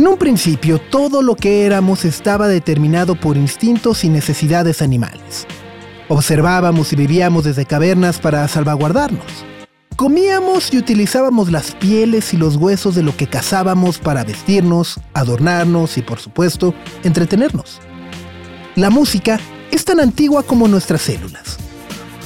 En 0.00 0.08
un 0.08 0.16
principio, 0.16 0.78
todo 0.78 1.20
lo 1.20 1.36
que 1.36 1.66
éramos 1.66 2.06
estaba 2.06 2.48
determinado 2.48 3.16
por 3.16 3.36
instintos 3.36 4.02
y 4.02 4.08
necesidades 4.08 4.80
animales. 4.80 5.46
Observábamos 6.08 6.94
y 6.94 6.96
vivíamos 6.96 7.44
desde 7.44 7.66
cavernas 7.66 8.18
para 8.18 8.48
salvaguardarnos. 8.48 9.26
Comíamos 9.96 10.72
y 10.72 10.78
utilizábamos 10.78 11.52
las 11.52 11.74
pieles 11.74 12.32
y 12.32 12.38
los 12.38 12.56
huesos 12.56 12.94
de 12.94 13.02
lo 13.02 13.14
que 13.14 13.26
cazábamos 13.26 13.98
para 13.98 14.24
vestirnos, 14.24 14.98
adornarnos 15.12 15.98
y, 15.98 16.00
por 16.00 16.18
supuesto, 16.18 16.72
entretenernos. 17.04 17.80
La 18.76 18.88
música 18.88 19.38
es 19.70 19.84
tan 19.84 20.00
antigua 20.00 20.44
como 20.44 20.66
nuestras 20.66 21.02
células. 21.02 21.58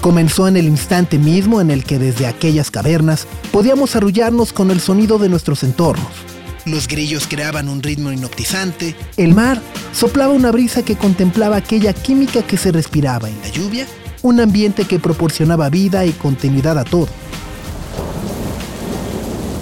Comenzó 0.01 0.47
en 0.47 0.57
el 0.57 0.67
instante 0.67 1.19
mismo 1.19 1.61
en 1.61 1.73
el 1.73 1.83
que 1.83 1.99
desde 1.99 2.29
aquellas 2.29 2.71
cavernas 2.71 3.27
podíamos 3.51 3.97
arrullarnos 3.97 4.53
con 4.53 4.71
el 4.71 4.79
sonido 4.79 5.19
de 5.19 5.29
nuestros 5.29 5.65
entornos 5.65 6.34
los 6.67 6.89
grillos 6.89 7.27
creaban 7.29 7.69
un 7.69 7.83
ritmo 7.83 8.13
hipnotizante. 8.13 8.95
El 9.17 9.35
mar 9.35 9.61
soplaba 9.93 10.33
una 10.33 10.51
brisa 10.51 10.83
que 10.83 10.97
contemplaba 10.97 11.57
aquella 11.57 11.93
química 11.93 12.43
que 12.43 12.57
se 12.57 12.73
respiraba 12.73 13.29
en 13.29 13.41
la 13.41 13.49
lluvia, 13.49 13.87
un 14.23 14.41
ambiente 14.41 14.85
que 14.85 14.99
proporcionaba 14.99 15.69
vida 15.69 16.05
y 16.07 16.13
continuidad 16.13 16.79
a 16.79 16.85
todo. 16.85 17.09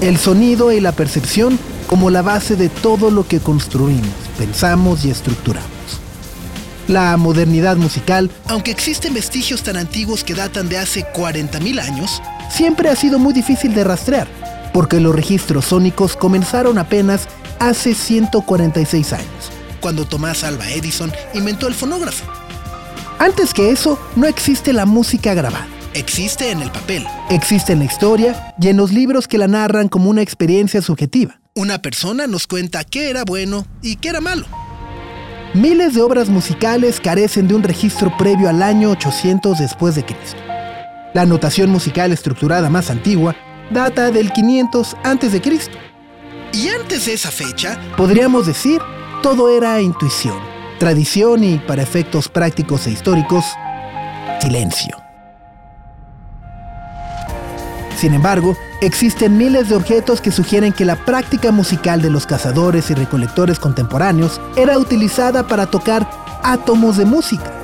El 0.01 0.19
sonido 0.19 0.73
y 0.73 0.81
la 0.81 0.93
percepción 0.93 1.59
como 1.87 2.11
la 2.11 2.23
base 2.23 2.57
de 2.57 2.69
todo 2.69 3.11
lo 3.11 3.27
que 3.27 3.41
construimos, 3.41 4.09
pensamos 4.39 5.05
y 5.05 5.11
estructuramos. 5.11 5.71
La 6.89 7.17
modernidad 7.17 7.77
musical, 7.77 8.31
aunque 8.49 8.71
existen 8.71 9.15
vestigios 9.15 9.63
tan 9.63 9.77
antiguos 9.77 10.25
que 10.25 10.35
datan 10.35 10.69
de 10.69 10.79
hace 10.79 11.05
40.000 11.13 11.81
años, 11.81 12.21
siempre 12.51 12.89
ha 12.89 12.97
sido 12.97 13.19
muy 13.19 13.33
difícil 13.33 13.75
de 13.75 13.85
rastrear 13.85 14.42
porque 14.73 15.01
los 15.01 15.15
registros 15.15 15.67
sónicos 15.67 16.17
comenzaron 16.17 16.79
apenas 16.79 17.29
hace 17.59 17.95
146 17.95 19.13
años, 19.13 19.53
cuando 19.81 20.05
Tomás 20.05 20.45
Alba 20.45 20.71
Edison 20.71 21.13
inventó 21.35 21.69
el 21.69 21.75
fonógrafo. 21.75 22.25
Antes 23.19 23.55
que 23.55 23.71
eso, 23.71 23.99
no 24.17 24.27
existe 24.27 24.73
la 24.73 24.87
música 24.87 25.35
grabada. 25.35 25.69
Existe 25.95 26.51
en 26.51 26.63
el 26.63 26.71
papel, 26.71 27.07
existe 27.29 27.75
en 27.75 27.81
la 27.81 27.85
historia 27.85 28.55
y 28.61 28.69
en 28.69 28.79
los 28.79 28.93
libros 28.93 29.29
que 29.29 29.37
la 29.37 29.47
narran 29.47 29.89
como 29.89 30.09
una 30.09 30.23
experiencia 30.23 30.81
subjetiva. 30.81 31.39
Una 31.55 31.83
persona 31.83 32.27
nos 32.27 32.47
cuenta 32.47 32.83
qué 32.83 33.11
era 33.11 33.25
bueno 33.25 33.67
y 33.83 33.97
qué 33.97 34.09
era 34.09 34.23
malo. 34.23 34.47
Miles 35.53 35.93
de 35.95 36.01
obras 36.01 36.31
musicales 36.31 36.99
carecen 36.99 37.47
de 37.47 37.55
un 37.55 37.63
registro 37.63 38.17
previo 38.17 38.49
al 38.49 38.63
año 38.63 38.91
800 38.91 39.59
después 39.59 39.95
de 39.95 40.07
Cristo. 40.07 40.39
La 41.13 41.27
notación 41.27 41.69
musical 41.69 42.11
estructurada 42.11 42.71
más 42.71 42.89
antigua 42.89 43.37
data 43.73 44.11
del 44.11 44.33
500 44.33 44.97
a.C. 45.03 45.43
Y 46.53 46.69
antes 46.69 47.07
de 47.07 47.15
esa 47.15 47.31
fecha, 47.31 47.81
podríamos 47.97 48.47
decir, 48.47 48.81
todo 49.23 49.49
era 49.57 49.81
intuición, 49.81 50.39
tradición 50.79 51.45
y, 51.45 51.59
para 51.59 51.83
efectos 51.83 52.29
prácticos 52.29 52.87
e 52.87 52.91
históricos, 52.91 53.45
silencio. 54.41 54.97
Sin 57.97 58.15
embargo, 58.15 58.57
existen 58.81 59.39
miles 59.39 59.69
de 59.69 59.77
objetos 59.77 60.21
que 60.21 60.33
sugieren 60.33 60.73
que 60.73 60.85
la 60.85 60.97
práctica 60.97 61.53
musical 61.53 62.03
de 62.03 62.11
los 62.11 62.27
cazadores 62.27 62.91
y 62.91 62.95
recolectores 62.95 63.59
contemporáneos 63.59 64.41
era 64.57 64.77
utilizada 64.77 65.47
para 65.47 65.67
tocar 65.67 66.11
átomos 66.43 66.97
de 66.97 67.05
música 67.05 67.62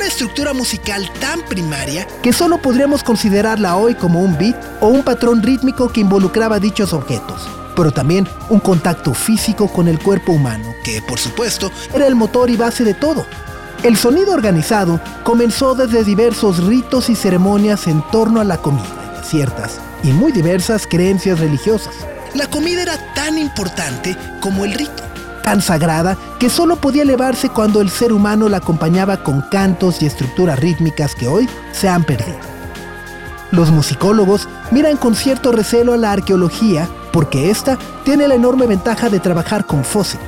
una 0.00 0.08
estructura 0.08 0.54
musical 0.54 1.10
tan 1.20 1.42
primaria 1.42 2.06
que 2.22 2.32
solo 2.32 2.56
podríamos 2.56 3.04
considerarla 3.04 3.76
hoy 3.76 3.94
como 3.94 4.22
un 4.22 4.38
beat 4.38 4.56
o 4.80 4.88
un 4.88 5.02
patrón 5.02 5.42
rítmico 5.42 5.90
que 5.90 6.00
involucraba 6.00 6.58
dichos 6.58 6.94
objetos, 6.94 7.46
pero 7.76 7.92
también 7.92 8.26
un 8.48 8.60
contacto 8.60 9.12
físico 9.12 9.68
con 9.68 9.88
el 9.88 9.98
cuerpo 9.98 10.32
humano, 10.32 10.72
que 10.82 11.02
por 11.02 11.18
supuesto 11.18 11.70
era 11.92 12.06
el 12.06 12.14
motor 12.14 12.48
y 12.48 12.56
base 12.56 12.82
de 12.82 12.94
todo. 12.94 13.26
El 13.82 13.98
sonido 13.98 14.32
organizado 14.32 15.02
comenzó 15.22 15.74
desde 15.74 16.02
diversos 16.02 16.64
ritos 16.64 17.10
y 17.10 17.14
ceremonias 17.14 17.86
en 17.86 18.00
torno 18.10 18.40
a 18.40 18.44
la 18.44 18.56
comida 18.56 19.22
ciertas 19.22 19.80
y 20.02 20.12
muy 20.12 20.32
diversas 20.32 20.86
creencias 20.86 21.40
religiosas. 21.40 21.94
La 22.32 22.46
comida 22.46 22.80
era 22.80 22.96
tan 23.12 23.36
importante 23.36 24.16
como 24.40 24.64
el 24.64 24.72
rito 24.72 25.09
tan 25.42 25.62
sagrada 25.62 26.16
que 26.38 26.50
solo 26.50 26.76
podía 26.76 27.02
elevarse 27.02 27.48
cuando 27.48 27.80
el 27.80 27.90
ser 27.90 28.12
humano 28.12 28.48
la 28.48 28.58
acompañaba 28.58 29.22
con 29.22 29.42
cantos 29.50 30.02
y 30.02 30.06
estructuras 30.06 30.58
rítmicas 30.58 31.14
que 31.14 31.28
hoy 31.28 31.48
se 31.72 31.88
han 31.88 32.04
perdido. 32.04 32.38
Los 33.50 33.70
musicólogos 33.70 34.48
miran 34.70 34.96
con 34.96 35.14
cierto 35.14 35.50
recelo 35.50 35.92
a 35.92 35.96
la 35.96 36.12
arqueología 36.12 36.88
porque 37.12 37.50
ésta 37.50 37.78
tiene 38.04 38.28
la 38.28 38.36
enorme 38.36 38.66
ventaja 38.66 39.08
de 39.08 39.20
trabajar 39.20 39.66
con 39.66 39.84
fósiles. 39.84 40.26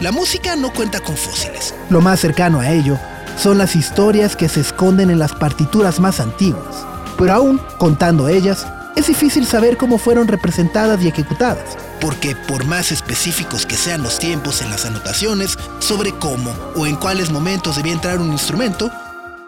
La 0.00 0.12
música 0.12 0.56
no 0.56 0.72
cuenta 0.72 1.00
con 1.00 1.16
fósiles. 1.16 1.74
Lo 1.88 2.00
más 2.00 2.20
cercano 2.20 2.60
a 2.60 2.70
ello 2.70 2.98
son 3.38 3.58
las 3.58 3.76
historias 3.76 4.36
que 4.36 4.48
se 4.48 4.60
esconden 4.60 5.10
en 5.10 5.18
las 5.18 5.32
partituras 5.32 6.00
más 6.00 6.20
antiguas, 6.20 6.84
pero 7.16 7.32
aún 7.34 7.60
contando 7.78 8.28
ellas, 8.28 8.66
es 8.96 9.06
difícil 9.06 9.46
saber 9.46 9.76
cómo 9.76 9.98
fueron 9.98 10.26
representadas 10.26 11.02
y 11.04 11.08
ejecutadas, 11.08 11.76
porque 12.00 12.34
por 12.34 12.64
más 12.64 12.90
específicos 12.90 13.66
que 13.66 13.76
sean 13.76 14.02
los 14.02 14.18
tiempos 14.18 14.62
en 14.62 14.70
las 14.70 14.86
anotaciones 14.86 15.56
sobre 15.78 16.12
cómo 16.12 16.50
o 16.74 16.86
en 16.86 16.96
cuáles 16.96 17.30
momentos 17.30 17.76
debía 17.76 17.92
entrar 17.92 18.18
un 18.18 18.32
instrumento, 18.32 18.90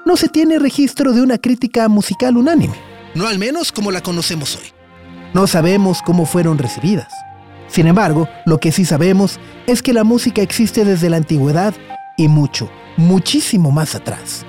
no 0.04 0.16
se 0.16 0.28
tiene 0.28 0.58
registro 0.58 1.12
de 1.12 1.22
una 1.22 1.38
crítica 1.38 1.88
musical 1.88 2.36
unánime, 2.36 2.76
no 3.14 3.26
al 3.26 3.38
menos 3.38 3.72
como 3.72 3.90
la 3.90 4.02
conocemos 4.02 4.56
hoy. 4.56 4.72
No 5.34 5.46
sabemos 5.46 6.02
cómo 6.02 6.26
fueron 6.26 6.58
recibidas. 6.58 7.12
Sin 7.68 7.86
embargo, 7.86 8.28
lo 8.46 8.58
que 8.58 8.72
sí 8.72 8.84
sabemos 8.84 9.38
es 9.66 9.82
que 9.82 9.92
la 9.92 10.04
música 10.04 10.42
existe 10.42 10.84
desde 10.84 11.10
la 11.10 11.18
antigüedad 11.18 11.74
y 12.16 12.28
mucho, 12.28 12.70
muchísimo 12.96 13.70
más 13.70 13.94
atrás. 13.94 14.44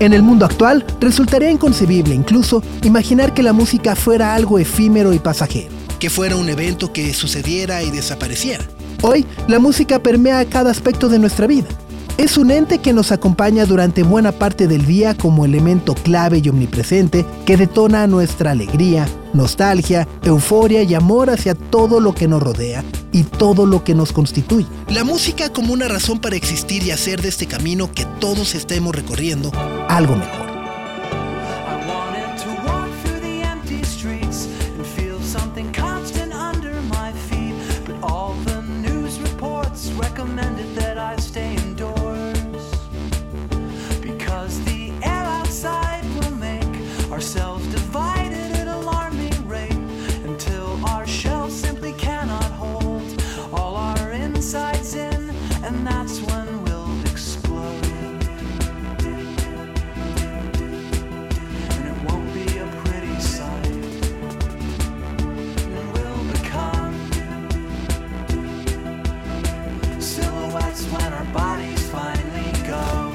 En 0.00 0.12
el 0.12 0.22
mundo 0.22 0.44
actual, 0.44 0.84
resultaría 1.00 1.50
inconcebible 1.50 2.14
incluso 2.14 2.62
imaginar 2.84 3.34
que 3.34 3.42
la 3.42 3.52
música 3.52 3.96
fuera 3.96 4.34
algo 4.34 4.60
efímero 4.60 5.12
y 5.12 5.18
pasajero, 5.18 5.74
que 5.98 6.08
fuera 6.08 6.36
un 6.36 6.48
evento 6.48 6.92
que 6.92 7.12
sucediera 7.12 7.82
y 7.82 7.90
desapareciera. 7.90 8.64
Hoy, 9.02 9.26
la 9.48 9.58
música 9.58 9.98
permea 9.98 10.44
cada 10.44 10.70
aspecto 10.70 11.08
de 11.08 11.18
nuestra 11.18 11.48
vida. 11.48 11.66
Es 12.18 12.36
un 12.36 12.50
ente 12.50 12.78
que 12.78 12.92
nos 12.92 13.12
acompaña 13.12 13.64
durante 13.64 14.02
buena 14.02 14.32
parte 14.32 14.66
del 14.66 14.84
día 14.86 15.16
como 15.16 15.44
elemento 15.44 15.94
clave 15.94 16.42
y 16.42 16.48
omnipresente 16.48 17.24
que 17.46 17.56
detona 17.56 18.08
nuestra 18.08 18.50
alegría, 18.50 19.08
nostalgia, 19.32 20.08
euforia 20.24 20.82
y 20.82 20.94
amor 20.94 21.30
hacia 21.30 21.54
todo 21.54 22.00
lo 22.00 22.16
que 22.16 22.26
nos 22.26 22.42
rodea 22.42 22.82
y 23.12 23.22
todo 23.22 23.66
lo 23.66 23.84
que 23.84 23.94
nos 23.94 24.10
constituye. 24.10 24.66
La 24.88 25.04
música 25.04 25.52
como 25.52 25.72
una 25.72 25.86
razón 25.86 26.18
para 26.18 26.34
existir 26.34 26.82
y 26.82 26.90
hacer 26.90 27.22
de 27.22 27.28
este 27.28 27.46
camino 27.46 27.88
que 27.92 28.04
todos 28.18 28.56
estemos 28.56 28.96
recorriendo 28.96 29.52
algo 29.88 30.16
mejor. 30.16 30.47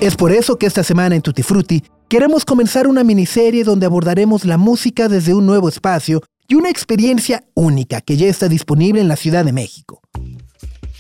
Es 0.04 0.18
por 0.18 0.34
eso 0.34 0.58
que 0.58 0.66
esta 0.66 0.84
semana 0.84 1.16
en 1.16 1.22
Tutti 1.22 1.44
Frutti 1.44 1.82
queremos 2.10 2.44
comenzar 2.44 2.88
una 2.88 3.06
miniserie 3.06 3.64
donde 3.64 3.86
abordaremos 3.86 4.44
la 4.44 4.58
música 4.58 5.08
desde 5.08 5.34
un 5.34 5.46
nuevo 5.46 5.70
espacio 5.70 6.22
y 6.46 6.56
una 6.56 6.70
experiencia 6.70 7.46
única 7.54 8.02
que 8.02 8.18
ya 8.18 8.28
está 8.28 8.50
disponible 8.50 9.00
en 9.00 9.08
la 9.08 9.16
Ciudad 9.16 9.46
de 9.46 9.54
México. 9.54 10.02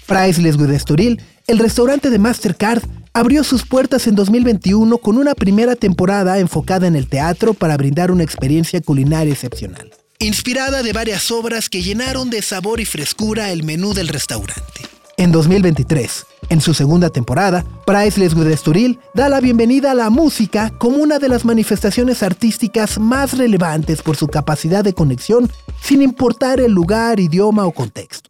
Priceless 0.07 0.55
with 0.55 0.69
Estoril, 0.69 1.21
el 1.47 1.59
restaurante 1.59 2.09
de 2.09 2.17
Mastercard, 2.17 2.81
abrió 3.11 3.43
sus 3.43 3.65
puertas 3.65 4.07
en 4.07 4.15
2021 4.15 4.97
con 4.99 5.17
una 5.17 5.35
primera 5.35 5.75
temporada 5.75 6.39
enfocada 6.39 6.87
en 6.87 6.95
el 6.95 7.09
teatro 7.09 7.53
para 7.53 7.75
brindar 7.75 8.09
una 8.09 8.23
experiencia 8.23 8.79
culinaria 8.79 9.33
excepcional. 9.33 9.91
Inspirada 10.19 10.81
de 10.81 10.93
varias 10.93 11.29
obras 11.29 11.67
que 11.67 11.81
llenaron 11.81 12.29
de 12.29 12.41
sabor 12.41 12.79
y 12.79 12.85
frescura 12.85 13.51
el 13.51 13.63
menú 13.63 13.93
del 13.93 14.07
restaurante. 14.07 14.79
En 15.17 15.33
2023, 15.33 16.25
en 16.49 16.61
su 16.61 16.73
segunda 16.73 17.09
temporada, 17.09 17.65
Priceless 17.85 18.33
with 18.33 18.47
Estoril 18.47 18.99
da 19.13 19.29
la 19.29 19.39
bienvenida 19.39 19.91
a 19.91 19.95
la 19.95 20.09
música 20.09 20.71
como 20.77 20.97
una 20.97 21.19
de 21.19 21.29
las 21.29 21.45
manifestaciones 21.45 22.23
artísticas 22.23 22.99
más 22.99 23.37
relevantes 23.37 24.01
por 24.01 24.15
su 24.15 24.27
capacidad 24.27 24.83
de 24.83 24.93
conexión 24.93 25.49
sin 25.81 26.01
importar 26.01 26.59
el 26.59 26.71
lugar, 26.71 27.19
idioma 27.19 27.65
o 27.65 27.71
contexto. 27.71 28.29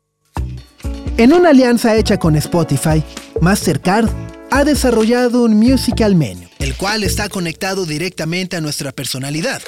En 1.17 1.31
una 1.33 1.49
alianza 1.49 1.95
hecha 1.95 2.17
con 2.17 2.35
Spotify, 2.35 3.03
Mastercard 3.39 4.09
ha 4.49 4.63
desarrollado 4.63 5.43
un 5.43 5.55
musical 5.55 6.15
menu, 6.15 6.47
el 6.59 6.75
cual 6.75 7.03
está 7.03 7.29
conectado 7.29 7.85
directamente 7.85 8.55
a 8.55 8.61
nuestra 8.61 8.91
personalidad. 8.91 9.61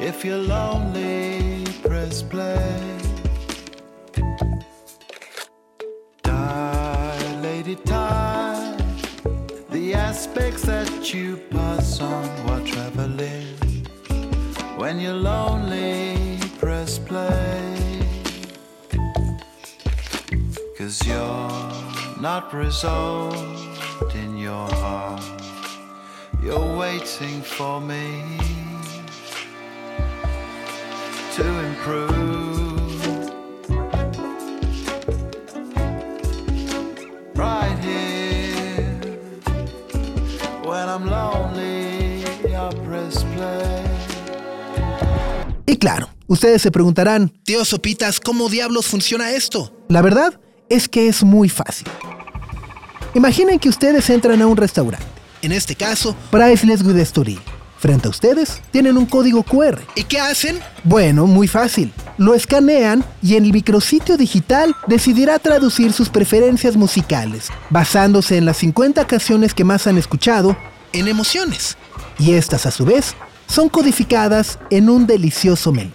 If 0.00 0.24
you're 0.24 0.36
lonely, 0.36 1.64
press 1.82 2.22
play. 2.22 2.98
Dilated 6.22 7.84
time, 7.84 8.76
the 9.70 9.94
aspects 9.94 10.62
that 10.62 11.14
you 11.14 11.36
pass 11.50 12.00
on 12.00 12.24
while 12.46 12.66
traveling. 12.66 13.46
When 14.76 14.98
you're 14.98 15.12
lonely, 15.14 16.40
press 16.58 16.98
play. 16.98 17.76
Cause 20.76 21.06
you're 21.06 22.20
not 22.20 22.52
resolved. 22.52 23.67
You're 26.48 26.78
waiting 26.78 27.42
for 27.42 27.78
me. 27.78 28.38
Y 45.66 45.76
claro, 45.76 46.08
ustedes 46.28 46.62
se 46.62 46.70
preguntarán, 46.70 47.28
tío 47.44 47.62
Sopitas, 47.66 48.20
¿cómo 48.20 48.48
diablos 48.48 48.86
funciona 48.86 49.32
esto? 49.32 49.70
La 49.88 50.00
verdad 50.00 50.40
es 50.70 50.88
que 50.88 51.08
es 51.08 51.22
muy 51.22 51.50
fácil. 51.50 51.88
Imaginen 53.14 53.58
que 53.58 53.68
ustedes 53.68 54.08
entran 54.10 54.40
a 54.40 54.46
un 54.46 54.56
restaurante, 54.56 55.07
en 55.42 55.52
este 55.52 55.74
caso, 55.74 56.16
Priceless 56.30 56.82
Good 56.82 56.98
Story 56.98 57.38
Frente 57.78 58.08
a 58.08 58.10
ustedes 58.10 58.60
tienen 58.72 58.98
un 58.98 59.06
código 59.06 59.44
QR. 59.44 59.80
¿Y 59.94 60.02
qué 60.02 60.18
hacen? 60.18 60.58
Bueno, 60.82 61.28
muy 61.28 61.46
fácil. 61.46 61.92
Lo 62.16 62.34
escanean 62.34 63.04
y 63.22 63.36
en 63.36 63.44
el 63.44 63.52
micrositio 63.52 64.16
digital 64.16 64.74
decidirá 64.88 65.38
traducir 65.38 65.92
sus 65.92 66.08
preferencias 66.08 66.76
musicales, 66.76 67.50
basándose 67.70 68.36
en 68.36 68.46
las 68.46 68.56
50 68.56 69.06
canciones 69.06 69.54
que 69.54 69.62
más 69.62 69.86
han 69.86 69.96
escuchado, 69.96 70.56
en 70.92 71.06
emociones. 71.06 71.76
Y 72.18 72.32
estas 72.32 72.66
a 72.66 72.72
su 72.72 72.84
vez 72.84 73.14
son 73.46 73.68
codificadas 73.68 74.58
en 74.70 74.90
un 74.90 75.06
delicioso 75.06 75.70
menú. 75.70 75.92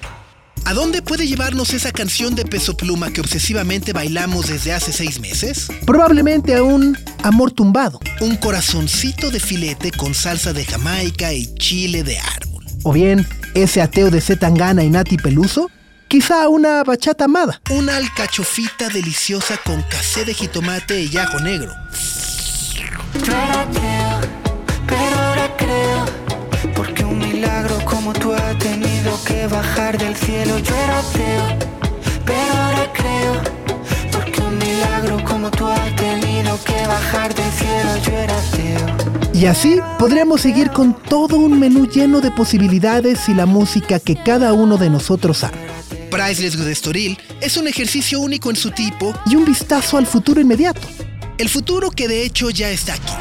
¿A 0.65 0.73
dónde 0.73 1.01
puede 1.01 1.27
llevarnos 1.27 1.73
esa 1.73 1.91
canción 1.91 2.35
de 2.35 2.45
peso 2.45 2.77
pluma 2.77 3.11
que 3.11 3.21
obsesivamente 3.21 3.91
bailamos 3.91 4.47
desde 4.47 4.73
hace 4.73 4.93
seis 4.93 5.19
meses? 5.19 5.67
Probablemente 5.85 6.55
a 6.55 6.63
un 6.63 6.97
amor 7.23 7.51
tumbado, 7.51 7.99
un 8.21 8.37
corazoncito 8.37 9.29
de 9.29 9.39
filete 9.39 9.91
con 9.91 10.13
salsa 10.13 10.53
de 10.53 10.65
Jamaica 10.65 11.33
y 11.33 11.53
chile 11.55 12.03
de 12.03 12.17
árbol. 12.19 12.65
O 12.83 12.93
bien, 12.93 13.27
ese 13.53 13.81
ateo 13.81 14.09
de 14.09 14.21
Zetangana 14.21 14.83
y 14.83 14.89
Nati 14.89 15.17
Peluso, 15.17 15.69
quizá 16.07 16.47
una 16.47 16.83
bachata 16.83 17.25
amada. 17.25 17.61
Una 17.69 17.97
alcachofita 17.97 18.89
deliciosa 18.89 19.57
con 19.65 19.81
casé 19.83 20.25
de 20.25 20.33
jitomate 20.33 21.03
y 21.03 21.17
ajo 21.17 21.39
negro. 21.39 21.73
Tenido 28.63 29.19
que 29.25 29.45
bajar 29.47 29.97
del 29.97 30.15
cielo. 30.15 30.57
Yo 30.59 30.75
era 30.75 30.99
ateo, 30.99 31.45
pero 32.25 32.53
ahora 32.63 32.93
creo. 32.93 33.33
Porque 34.11 34.41
un 34.41 34.57
milagro 34.57 35.23
como 35.25 35.51
tú 35.51 35.67
has 35.67 35.95
tenido 35.97 36.57
que 36.63 36.87
bajar 36.87 37.35
del 37.35 37.51
cielo. 37.51 37.91
Yo 38.05 38.11
era 38.13 38.37
ateo. 38.37 39.33
Y 39.33 39.45
así 39.47 39.79
podríamos 39.99 40.41
seguir 40.41 40.71
con 40.71 40.93
todo 40.93 41.37
un 41.37 41.59
menú 41.59 41.87
lleno 41.87 42.21
de 42.21 42.31
posibilidades 42.31 43.27
y 43.27 43.33
la 43.33 43.45
música 43.45 43.99
que 43.99 44.15
cada 44.15 44.53
uno 44.53 44.77
de 44.77 44.89
nosotros 44.89 45.43
ama. 45.43 45.57
Priceless 46.09 46.55
Good 46.55 46.67
Estoril 46.67 47.17
es 47.41 47.57
un 47.57 47.67
ejercicio 47.67 48.21
único 48.21 48.49
en 48.49 48.55
su 48.55 48.71
tipo 48.71 49.13
y 49.25 49.35
un 49.35 49.43
vistazo 49.43 49.97
al 49.97 50.05
futuro 50.05 50.39
inmediato. 50.39 50.87
El 51.37 51.49
futuro 51.49 51.91
que 51.91 52.07
de 52.07 52.23
hecho 52.23 52.49
ya 52.51 52.69
está 52.69 52.93
aquí. 52.93 53.13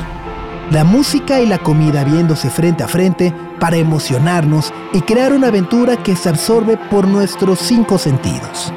La 0.70 0.84
música 0.84 1.40
y 1.40 1.46
la 1.46 1.58
comida 1.58 2.04
viéndose 2.04 2.50
frente 2.50 2.84
a 2.84 2.88
frente 2.88 3.32
para 3.62 3.76
emocionarnos 3.76 4.74
y 4.92 5.02
crear 5.02 5.32
una 5.32 5.46
aventura 5.46 5.96
que 5.96 6.16
se 6.16 6.28
absorbe 6.28 6.76
por 6.90 7.06
nuestros 7.06 7.60
cinco 7.60 7.96
sentidos. 7.96 8.72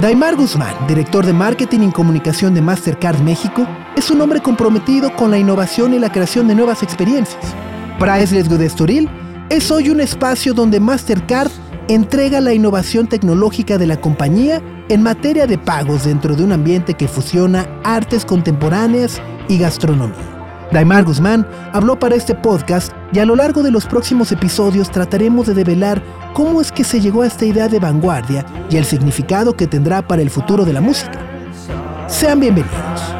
Daimar 0.00 0.34
Guzmán, 0.34 0.74
director 0.88 1.24
de 1.24 1.32
Marketing 1.32 1.82
y 1.82 1.92
Comunicación 1.92 2.52
de 2.52 2.60
Mastercard 2.60 3.20
México, 3.20 3.64
es 3.94 4.10
un 4.10 4.20
hombre 4.20 4.40
comprometido 4.40 5.14
con 5.14 5.30
la 5.30 5.38
innovación 5.38 5.94
y 5.94 6.00
la 6.00 6.10
creación 6.10 6.48
de 6.48 6.56
nuevas 6.56 6.82
experiencias. 6.82 7.54
Priceless 8.00 8.48
Good 8.48 8.62
Estoril 8.62 9.08
es 9.48 9.70
hoy 9.70 9.90
un 9.90 10.00
espacio 10.00 10.54
donde 10.54 10.80
Mastercard 10.80 11.52
entrega 11.86 12.40
la 12.40 12.52
innovación 12.52 13.06
tecnológica 13.06 13.78
de 13.78 13.86
la 13.86 14.00
compañía 14.00 14.60
en 14.88 15.04
materia 15.04 15.46
de 15.46 15.56
pagos 15.56 16.04
dentro 16.04 16.34
de 16.34 16.42
un 16.42 16.50
ambiente 16.50 16.94
que 16.94 17.06
fusiona 17.06 17.68
artes 17.84 18.24
contemporáneas 18.24 19.22
y 19.48 19.58
gastronomía. 19.58 20.35
Daimar 20.72 21.04
Guzmán 21.04 21.46
habló 21.72 21.98
para 21.98 22.16
este 22.16 22.34
podcast 22.34 22.92
y 23.12 23.18
a 23.18 23.24
lo 23.24 23.36
largo 23.36 23.62
de 23.62 23.70
los 23.70 23.86
próximos 23.86 24.32
episodios 24.32 24.90
trataremos 24.90 25.46
de 25.46 25.54
develar 25.54 26.02
cómo 26.34 26.60
es 26.60 26.72
que 26.72 26.84
se 26.84 27.00
llegó 27.00 27.22
a 27.22 27.26
esta 27.26 27.44
idea 27.44 27.68
de 27.68 27.78
vanguardia 27.78 28.44
y 28.68 28.76
el 28.76 28.84
significado 28.84 29.56
que 29.56 29.66
tendrá 29.66 30.06
para 30.06 30.22
el 30.22 30.30
futuro 30.30 30.64
de 30.64 30.72
la 30.72 30.80
música. 30.80 31.18
Sean 32.08 32.40
bienvenidos. 32.40 33.15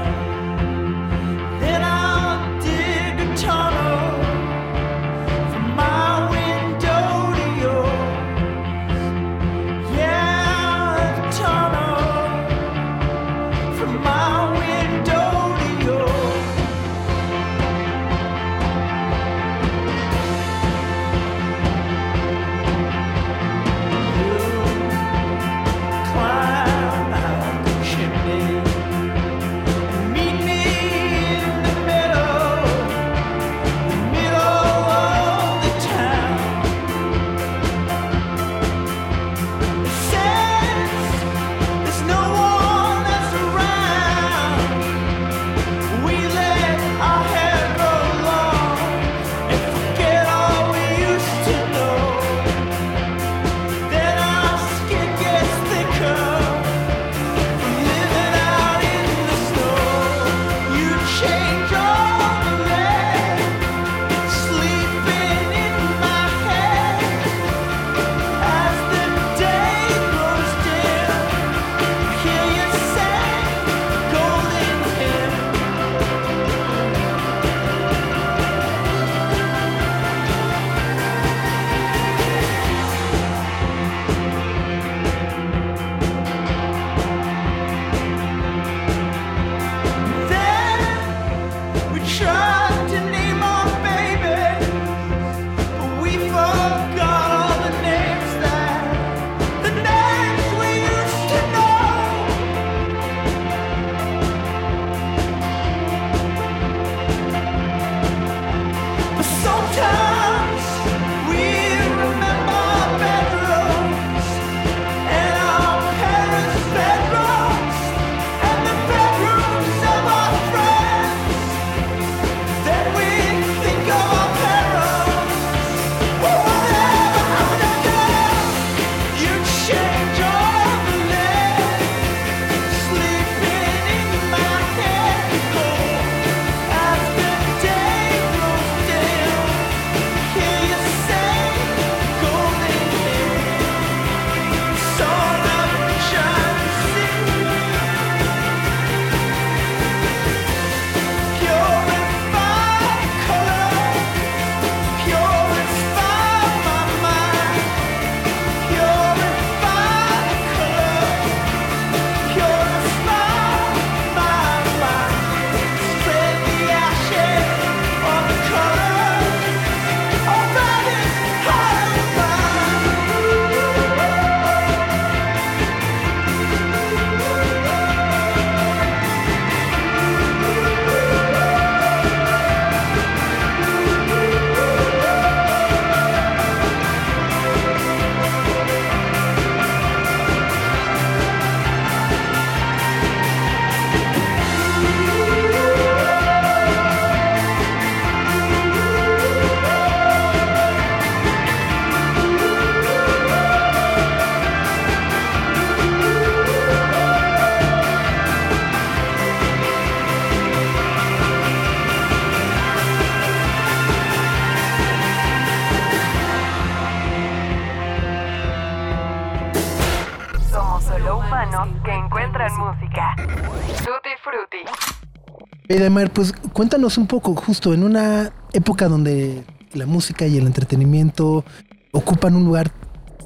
Frutti. 225.77 225.83
Edemar, 225.83 226.13
pues 226.13 226.33
cuéntanos 226.53 226.99
un 226.99 227.07
poco, 227.07 227.35
justo 227.35 227.75
en 227.75 227.83
una 227.83 228.33
época 228.53 228.89
donde 228.89 229.45
la 229.73 229.87
música 229.87 230.27
y 230.27 230.37
el 230.39 230.47
entretenimiento 230.47 231.45
ocupan 231.93 232.35
un 232.35 232.45
lugar 232.45 232.73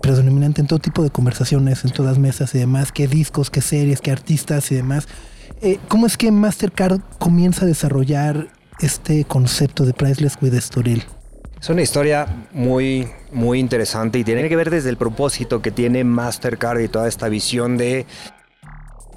predominante 0.02 0.60
en 0.60 0.66
todo 0.66 0.78
tipo 0.78 1.02
de 1.02 1.10
conversaciones, 1.10 1.84
en 1.84 1.90
todas 1.90 2.18
mesas 2.18 2.54
y 2.54 2.58
demás, 2.58 2.92
qué 2.92 3.06
discos, 3.06 3.50
qué 3.50 3.60
series, 3.60 4.00
qué 4.00 4.10
artistas 4.10 4.70
y 4.72 4.74
demás. 4.74 5.08
Eh, 5.62 5.78
¿Cómo 5.88 6.06
es 6.06 6.16
que 6.16 6.30
Mastercard 6.30 7.00
comienza 7.18 7.64
a 7.64 7.68
desarrollar 7.68 8.48
este 8.80 9.24
concepto 9.24 9.84
de 9.84 9.92
Priceless 9.92 10.38
with? 10.40 10.54
Es 10.54 11.68
una 11.68 11.82
historia 11.82 12.26
muy, 12.52 13.08
muy 13.32 13.58
interesante 13.58 14.18
y 14.18 14.24
tiene 14.24 14.48
que 14.48 14.56
ver 14.56 14.70
desde 14.70 14.88
el 14.88 14.96
propósito 14.96 15.60
que 15.60 15.70
tiene 15.70 16.04
Mastercard 16.04 16.80
y 16.80 16.88
toda 16.88 17.06
esta 17.06 17.28
visión 17.28 17.76
de, 17.76 18.06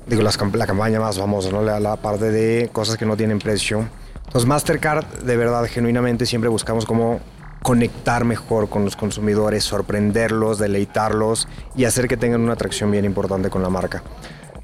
digo, 0.07 0.21
la 0.21 0.65
campaña 0.65 0.99
más 0.99 1.17
famosa, 1.17 1.49
¿no? 1.51 1.61
La, 1.61 1.79
la 1.79 1.95
parte 1.95 2.31
de 2.31 2.69
cosas 2.71 2.97
que 2.97 3.05
no 3.05 3.17
tienen 3.17 3.39
precio. 3.39 3.87
Entonces, 4.25 4.47
Mastercard, 4.47 5.05
de 5.23 5.37
verdad, 5.37 5.65
genuinamente 5.65 6.25
siempre 6.25 6.49
buscamos 6.49 6.85
cómo 6.85 7.19
conectar 7.61 8.25
mejor 8.25 8.69
con 8.69 8.83
los 8.83 8.95
consumidores, 8.95 9.63
sorprenderlos, 9.63 10.59
deleitarlos 10.59 11.47
y 11.75 11.85
hacer 11.85 12.07
que 12.07 12.17
tengan 12.17 12.41
una 12.41 12.53
atracción 12.53 12.91
bien 12.91 13.05
importante 13.05 13.49
con 13.49 13.63
la 13.63 13.69
marca. 13.69 14.03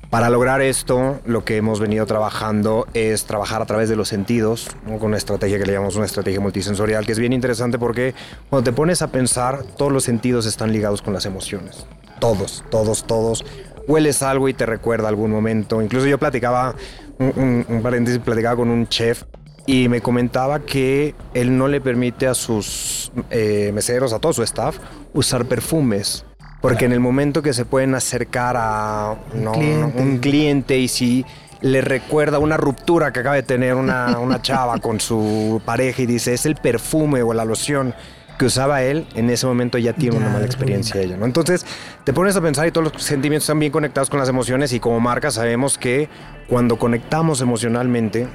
Para 0.10 0.32
lograr 0.32 0.60
esto, 0.62 1.20
lo 1.26 1.46
que 1.46 1.58
hemos 1.58 1.80
venido 1.80 2.06
trabajando 2.08 2.88
es 2.96 3.26
trabajar 3.26 3.62
a 3.62 3.66
través 3.68 3.90
de 3.90 3.96
los 3.96 4.08
sentidos, 4.08 4.68
con 4.86 5.04
una 5.04 5.18
estrategia 5.18 5.60
que 5.60 5.68
le 5.68 5.74
llamamos 5.74 5.98
una 5.98 6.08
estrategia 6.08 6.40
multisensorial, 6.40 7.06
que 7.06 7.12
es 7.12 7.20
bien 7.20 7.32
interesante 7.32 7.78
porque 7.78 8.16
cuando 8.50 8.72
te 8.72 8.76
pones 8.76 9.04
a 9.04 9.10
pensar, 9.10 9.64
todos 9.78 9.92
los 9.92 10.04
sentidos 10.04 10.48
están 10.48 10.74
ligados 10.74 11.04
con 11.04 11.14
las 11.14 11.28
emociones. 11.28 11.86
Todos, 12.20 12.64
todos, 12.72 13.06
todos. 13.06 13.46
Hueles 13.88 14.22
algo 14.22 14.50
y 14.50 14.54
te 14.54 14.66
recuerda 14.66 15.08
algún 15.08 15.32
momento. 15.32 15.82
Incluso 15.82 16.08
yo 16.08 16.18
platicaba, 16.18 16.76
un, 17.18 17.66
un 17.68 17.82
paréntesis, 17.82 18.20
platicaba 18.20 18.56
con 18.56 18.70
un 18.70 18.88
chef 18.88 19.24
y 19.66 19.88
me 19.88 20.02
comentaba 20.02 20.62
que 20.62 21.14
él 21.36 21.56
no 21.56 21.68
le 21.68 21.80
permite 21.80 22.26
a 22.26 22.34
sus 22.34 23.12
eh, 23.30 23.70
meseros, 23.72 24.14
a 24.14 24.20
todo 24.20 24.34
su 24.34 24.42
staff, 24.42 24.78
usar 25.14 25.46
perfumes. 25.46 26.26
Porque 26.60 26.86
en 26.86 26.92
el 26.92 27.00
momento 27.00 27.44
que 27.44 27.54
se 27.54 27.66
pueden 27.66 27.94
acercar 27.94 28.56
a 28.58 29.16
un 29.34 30.18
cliente 30.20 30.80
y 30.80 30.88
si 30.88 31.24
le 31.62 31.82
recuerda 31.82 32.40
una 32.40 32.58
ruptura 32.58 33.14
que 33.14 33.20
acaba 33.20 33.36
de 33.36 33.44
tener 33.44 33.76
una, 33.76 34.18
una 34.20 34.42
chava 34.42 34.80
con 34.80 35.00
su 35.00 35.62
pareja 35.64 36.02
y 36.02 36.06
dice, 36.08 36.34
es 36.34 36.48
el 36.48 36.56
perfume 36.56 37.22
o 37.22 37.34
la 37.34 37.46
loción 37.46 37.94
que 38.40 38.46
usaba 38.46 38.82
él, 38.82 39.06
en 39.16 39.30
ese 39.30 39.46
momento 39.46 39.78
ya 39.78 39.92
tiene 39.92 40.16
una 40.16 40.30
mala 40.30 40.46
experiencia 40.46 41.00
ella, 41.00 41.18
¿no? 41.18 41.26
Entonces 41.26 41.66
te 42.06 42.14
pones 42.14 42.38
a 42.38 42.42
pensar 42.42 42.66
y 42.66 42.72
todos 42.72 42.94
los 42.94 43.04
sentimientos 43.04 43.44
están 43.44 43.60
bien 43.60 43.72
conectados 43.72 44.10
con 44.10 44.18
las 44.18 44.30
emociones 44.30 44.72
y 44.72 44.80
como 44.80 45.00
marca 45.02 45.30
sabemos 45.30 45.78
que 45.78 46.08
cuando 46.48 46.80
conectamos 46.80 47.42
emocionalmente 47.42 48.28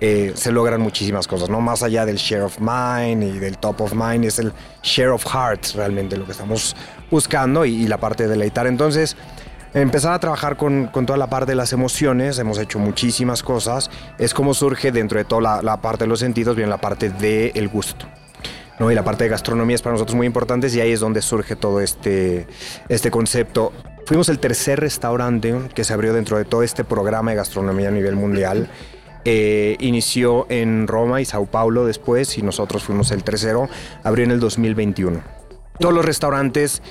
eh, 0.00 0.32
se 0.34 0.50
logran 0.50 0.80
muchísimas 0.80 1.28
cosas, 1.28 1.50
¿no? 1.50 1.60
Más 1.60 1.82
allá 1.82 2.06
del 2.06 2.16
share 2.16 2.42
of 2.42 2.58
mind 2.60 3.22
y 3.22 3.38
del 3.38 3.58
top 3.58 3.82
of 3.82 3.92
mind, 3.94 4.24
es 4.24 4.38
el 4.38 4.54
share 4.82 5.10
of 5.10 5.24
hearts 5.24 5.74
realmente 5.74 6.16
lo 6.16 6.24
que 6.24 6.32
estamos 6.32 6.74
buscando 7.10 7.66
y, 7.66 7.86
la 7.86 7.98
parte 7.98 8.22
de 8.22 8.30
deleitar. 8.30 8.66
Entonces, 8.66 9.16
empezar 9.74 10.14
a 10.14 10.18
trabajar 10.18 10.56
con, 10.56 10.86
con, 10.86 11.04
toda 11.04 11.18
la 11.18 11.28
parte 11.28 11.52
de 11.52 11.56
las 11.56 11.74
emociones, 11.74 12.38
hemos 12.38 12.58
hecho 12.58 12.78
muchísimas 12.78 13.42
cosas, 13.42 13.90
es 14.18 14.32
como 14.32 14.54
surge 14.54 14.90
dentro 14.90 15.18
de 15.18 15.24
toda 15.24 15.62
la, 15.62 15.76
parte 15.76 16.04
de 16.04 16.08
los 16.08 16.20
sentidos, 16.20 16.56
bien 16.56 16.70
la 16.70 16.78
parte 16.78 17.10
del 17.10 17.68
gusto. 17.68 18.06
¿No? 18.78 18.90
Y 18.90 18.94
la 18.94 19.04
parte 19.04 19.24
de 19.24 19.30
gastronomía 19.30 19.74
es 19.74 19.82
para 19.82 19.94
nosotros 19.94 20.16
muy 20.16 20.26
importante 20.26 20.68
y 20.68 20.80
ahí 20.80 20.92
es 20.92 21.00
donde 21.00 21.22
surge 21.22 21.56
todo 21.56 21.80
este, 21.80 22.46
este 22.88 23.10
concepto. 23.10 23.72
Fuimos 24.06 24.28
el 24.28 24.38
tercer 24.38 24.80
restaurante 24.80 25.54
que 25.74 25.84
se 25.84 25.92
abrió 25.92 26.12
dentro 26.12 26.36
de 26.36 26.44
todo 26.44 26.62
este 26.62 26.84
programa 26.84 27.30
de 27.30 27.36
gastronomía 27.36 27.88
a 27.88 27.92
nivel 27.92 28.16
mundial. 28.16 28.68
Eh, 29.24 29.76
inició 29.78 30.46
en 30.48 30.88
Roma 30.88 31.20
y 31.20 31.24
Sao 31.24 31.46
Paulo 31.46 31.86
después 31.86 32.36
y 32.38 32.42
nosotros 32.42 32.82
fuimos 32.82 33.12
el 33.12 33.22
tercero, 33.22 33.68
abrió 34.02 34.24
en 34.24 34.32
el 34.32 34.40
2021. 34.40 35.22
Todos 35.78 35.94
los 35.94 36.04
restaurantes 36.04 36.82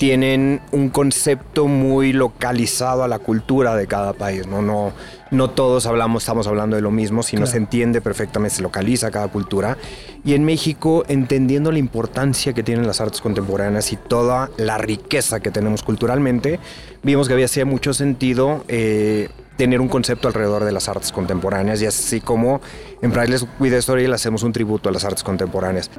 tienen 0.00 0.62
un 0.72 0.88
concepto 0.88 1.66
muy 1.66 2.14
localizado 2.14 3.04
a 3.04 3.08
la 3.08 3.18
cultura 3.18 3.76
de 3.76 3.86
cada 3.86 4.14
país, 4.14 4.46
¿no? 4.46 4.62
No, 4.62 4.94
no 5.30 5.50
todos 5.50 5.84
hablamos, 5.84 6.22
estamos 6.22 6.46
hablando 6.46 6.74
de 6.74 6.80
lo 6.80 6.90
mismo, 6.90 7.22
sino 7.22 7.44
se 7.44 7.58
entiende 7.58 8.00
perfectamente, 8.00 8.56
se 8.56 8.62
localiza 8.62 9.10
cada 9.10 9.28
cultura. 9.28 9.76
Y 10.24 10.32
en 10.32 10.46
México, 10.46 11.04
entendiendo 11.08 11.70
la 11.70 11.80
importancia 11.80 12.54
que 12.54 12.62
tienen 12.62 12.86
las 12.86 13.02
artes 13.02 13.20
contemporáneas 13.20 13.92
y 13.92 13.96
toda 13.96 14.48
la 14.56 14.78
riqueza 14.78 15.40
que 15.40 15.50
tenemos 15.50 15.82
culturalmente, 15.82 16.58
vimos 17.02 17.28
que 17.28 17.34
había 17.34 17.44
hacía 17.44 17.66
mucho 17.66 17.92
sentido 17.92 18.64
eh, 18.68 19.28
tener 19.58 19.82
un 19.82 19.88
concepto 19.88 20.28
alrededor 20.28 20.64
de 20.64 20.72
las 20.72 20.88
artes 20.88 21.12
contemporáneas 21.12 21.82
y 21.82 21.84
así 21.84 22.22
como 22.22 22.62
en 23.02 23.12
Priceless 23.12 23.44
with 23.58 23.74
Story 23.74 24.06
le 24.06 24.14
hacemos 24.14 24.44
un 24.44 24.52
tributo 24.54 24.88
a 24.88 24.92
las 24.92 25.04
artes 25.04 25.22
contemporáneas. 25.22 25.90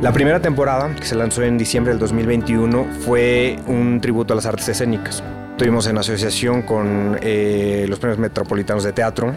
La 0.00 0.12
primera 0.12 0.40
temporada, 0.40 0.92
que 0.96 1.04
se 1.04 1.14
lanzó 1.14 1.42
en 1.44 1.56
diciembre 1.56 1.92
del 1.92 2.00
2021, 2.00 2.86
fue 3.00 3.60
un 3.68 4.00
tributo 4.00 4.32
a 4.32 4.36
las 4.36 4.46
artes 4.46 4.68
escénicas. 4.68 5.22
Estuvimos 5.52 5.86
en 5.86 5.96
asociación 5.96 6.62
con 6.62 7.18
eh, 7.22 7.86
los 7.88 8.00
premios 8.00 8.18
metropolitanos 8.18 8.82
de 8.82 8.92
teatro 8.92 9.32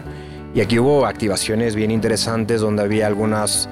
y 0.54 0.60
aquí 0.60 0.78
hubo 0.80 1.06
activaciones 1.06 1.76
bien 1.76 1.92
interesantes 1.92 2.60
donde 2.60 2.82
había 2.82 3.06
algunas 3.06 3.68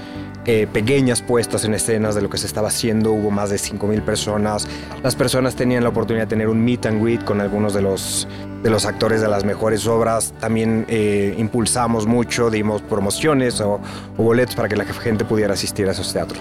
eh, 0.47 0.67
pequeñas 0.71 1.23
puestas 1.23 1.65
en 1.65 1.75
escenas 1.75 2.15
de 2.15 2.23
lo 2.23 2.29
que 2.29 2.39
se 2.39 2.47
estaba 2.47 2.69
haciendo. 2.69 3.13
Hubo 3.13 3.31
más 3.31 3.51
de 3.51 3.57
5.000 3.57 4.03
personas. 4.03 4.69
Las 5.03 5.17
personas 5.17 5.57
tenían 5.57 5.83
la 5.83 5.89
oportunidad 5.89 6.25
de 6.25 6.31
tener 6.31 6.49
un 6.49 6.63
meet 6.65 6.87
and 6.87 7.03
greet 7.03 7.25
con 7.25 7.41
algunos 7.41 7.75
de 7.75 7.83
los, 7.83 8.29
de 8.63 8.71
los 8.71 8.85
actores 8.85 9.21
de 9.21 9.29
las 9.29 9.45
mejores 9.45 9.87
obras. 9.87 10.35
También 10.41 10.85
eh, 10.89 11.35
impulsamos 11.39 12.07
mucho, 12.07 12.51
dimos 12.51 12.83
promociones 12.83 13.61
o, 13.61 13.81
boletos 14.17 14.55
para 14.55 14.69
que 14.69 14.77
la 14.77 14.85
gente 14.85 15.25
pudiera 15.25 15.55
asistir 15.55 15.89
a 15.89 15.93
esos 15.93 16.13
teatros. 16.13 16.41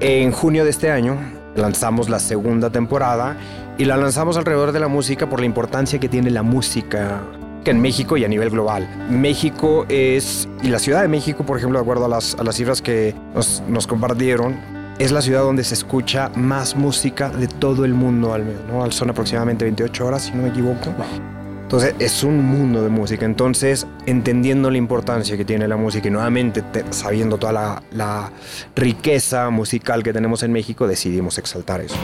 En 0.00 0.30
junio 0.32 0.64
de 0.64 0.70
este 0.70 0.90
año 0.90 1.16
lanzamos 1.54 2.08
la 2.08 2.18
segunda 2.18 2.70
temporada 2.70 3.36
y 3.78 3.84
la 3.84 3.96
lanzamos 3.96 4.36
alrededor 4.36 4.72
de 4.72 4.80
la 4.80 4.88
música 4.88 5.28
por 5.28 5.40
la 5.40 5.46
importancia 5.46 5.98
que 5.98 6.08
tiene 6.08 6.30
la 6.30 6.42
música 6.42 7.22
en 7.70 7.80
México 7.80 8.16
y 8.16 8.24
a 8.24 8.28
nivel 8.28 8.50
global. 8.50 8.88
México 9.10 9.86
es, 9.88 10.48
y 10.62 10.68
la 10.68 10.78
Ciudad 10.78 11.02
de 11.02 11.08
México, 11.08 11.44
por 11.44 11.58
ejemplo, 11.58 11.78
de 11.78 11.82
acuerdo 11.82 12.04
a 12.04 12.08
las, 12.08 12.36
cifras 12.52 12.80
que 12.80 13.14
nos, 13.34 13.62
nos, 13.68 13.86
compartieron, 13.86 14.56
es 14.98 15.12
la 15.12 15.20
ciudad 15.20 15.42
donde 15.42 15.64
se 15.64 15.74
escucha 15.74 16.30
más 16.34 16.76
música 16.76 17.28
de 17.28 17.48
todo 17.48 17.84
el 17.84 17.94
mundo 17.94 18.32
al 18.32 18.44
menos, 18.44 18.62
¿no? 18.70 18.90
Son 18.90 19.10
aproximadamente 19.10 19.64
28 19.64 20.06
horas, 20.06 20.22
si 20.22 20.32
no 20.32 20.42
me 20.42 20.48
equivoco. 20.48 20.94
Entonces 21.66 21.96
es 21.98 22.22
un 22.22 22.44
mundo 22.44 22.80
de 22.80 22.90
música. 22.90 23.26
Entonces, 23.26 23.88
entendiendo 24.06 24.70
la 24.70 24.78
importancia 24.78 25.36
que 25.36 25.44
tiene 25.44 25.66
la 25.66 25.76
música 25.76 26.06
y 26.06 26.12
nuevamente 26.12 26.62
sabiendo 26.90 27.38
toda 27.38 27.52
la, 27.52 27.82
la 27.90 28.30
riqueza 28.76 29.50
musical 29.50 30.04
que 30.04 30.12
tenemos 30.12 30.44
en 30.44 30.52
México, 30.52 30.86
decidimos 30.86 31.38
exaltar 31.38 31.80
eso. 31.80 31.96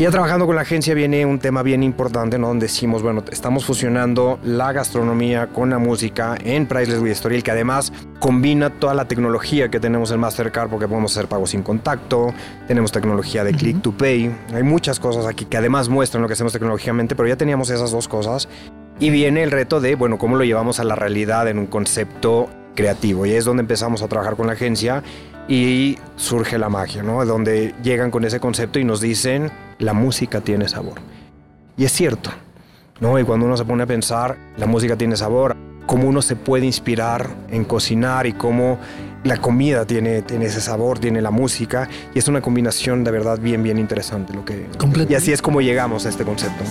Y 0.00 0.04
ya 0.04 0.10
trabajando 0.10 0.46
con 0.46 0.56
la 0.56 0.62
agencia 0.62 0.94
viene 0.94 1.26
un 1.26 1.38
tema 1.38 1.62
bien 1.62 1.82
importante, 1.82 2.38
¿no? 2.38 2.48
Donde 2.48 2.68
decimos, 2.68 3.02
bueno, 3.02 3.22
estamos 3.30 3.66
fusionando 3.66 4.38
la 4.42 4.72
gastronomía 4.72 5.48
con 5.48 5.68
la 5.68 5.78
música 5.78 6.38
en 6.42 6.64
Priceless 6.64 7.02
with 7.02 7.10
Story, 7.10 7.42
que 7.42 7.50
además 7.50 7.92
combina 8.18 8.70
toda 8.70 8.94
la 8.94 9.06
tecnología 9.06 9.68
que 9.68 9.78
tenemos 9.78 10.10
en 10.10 10.20
Mastercard, 10.20 10.70
porque 10.70 10.88
podemos 10.88 11.14
hacer 11.14 11.28
pagos 11.28 11.50
sin 11.50 11.62
contacto, 11.62 12.32
tenemos 12.66 12.92
tecnología 12.92 13.44
de 13.44 13.52
click 13.52 13.82
to 13.82 13.92
pay, 13.92 14.34
hay 14.54 14.62
muchas 14.62 14.98
cosas 14.98 15.26
aquí 15.26 15.44
que 15.44 15.58
además 15.58 15.90
muestran 15.90 16.22
lo 16.22 16.28
que 16.28 16.32
hacemos 16.32 16.54
tecnológicamente, 16.54 17.14
pero 17.14 17.28
ya 17.28 17.36
teníamos 17.36 17.68
esas 17.68 17.90
dos 17.90 18.08
cosas. 18.08 18.48
Y 19.00 19.10
viene 19.10 19.42
el 19.42 19.50
reto 19.50 19.82
de, 19.82 19.96
bueno, 19.96 20.16
cómo 20.16 20.36
lo 20.36 20.44
llevamos 20.44 20.80
a 20.80 20.84
la 20.84 20.94
realidad 20.94 21.46
en 21.46 21.58
un 21.58 21.66
concepto 21.66 22.48
creativo. 22.74 23.26
Y 23.26 23.32
es 23.32 23.44
donde 23.44 23.60
empezamos 23.60 24.00
a 24.00 24.08
trabajar 24.08 24.36
con 24.36 24.46
la 24.46 24.54
agencia 24.54 25.02
y 25.46 25.98
surge 26.16 26.56
la 26.56 26.70
magia, 26.70 27.02
¿no? 27.02 27.22
Donde 27.26 27.74
llegan 27.82 28.10
con 28.10 28.24
ese 28.24 28.40
concepto 28.40 28.78
y 28.78 28.84
nos 28.84 29.02
dicen, 29.02 29.50
la 29.80 29.92
música 29.92 30.40
tiene 30.40 30.68
sabor. 30.68 31.00
Y 31.76 31.84
es 31.84 31.92
cierto, 31.92 32.30
¿no? 33.00 33.18
Y 33.18 33.24
cuando 33.24 33.46
uno 33.46 33.56
se 33.56 33.64
pone 33.64 33.82
a 33.82 33.86
pensar, 33.86 34.36
la 34.56 34.66
música 34.66 34.96
tiene 34.96 35.16
sabor, 35.16 35.56
cómo 35.86 36.06
uno 36.06 36.22
se 36.22 36.36
puede 36.36 36.66
inspirar 36.66 37.28
en 37.48 37.64
cocinar 37.64 38.26
y 38.26 38.32
cómo 38.34 38.78
la 39.24 39.38
comida 39.38 39.84
tiene, 39.84 40.22
tiene 40.22 40.46
ese 40.46 40.60
sabor, 40.60 40.98
tiene 40.98 41.20
la 41.20 41.30
música, 41.30 41.88
y 42.14 42.18
es 42.18 42.28
una 42.28 42.40
combinación 42.40 43.04
de 43.04 43.10
verdad 43.10 43.38
bien, 43.38 43.62
bien 43.62 43.78
interesante. 43.78 44.32
Lo 44.32 44.44
que, 44.44 44.66
y 45.08 45.14
así 45.14 45.32
es 45.32 45.42
como 45.42 45.60
llegamos 45.60 46.06
a 46.06 46.10
este 46.10 46.24
concepto. 46.24 46.64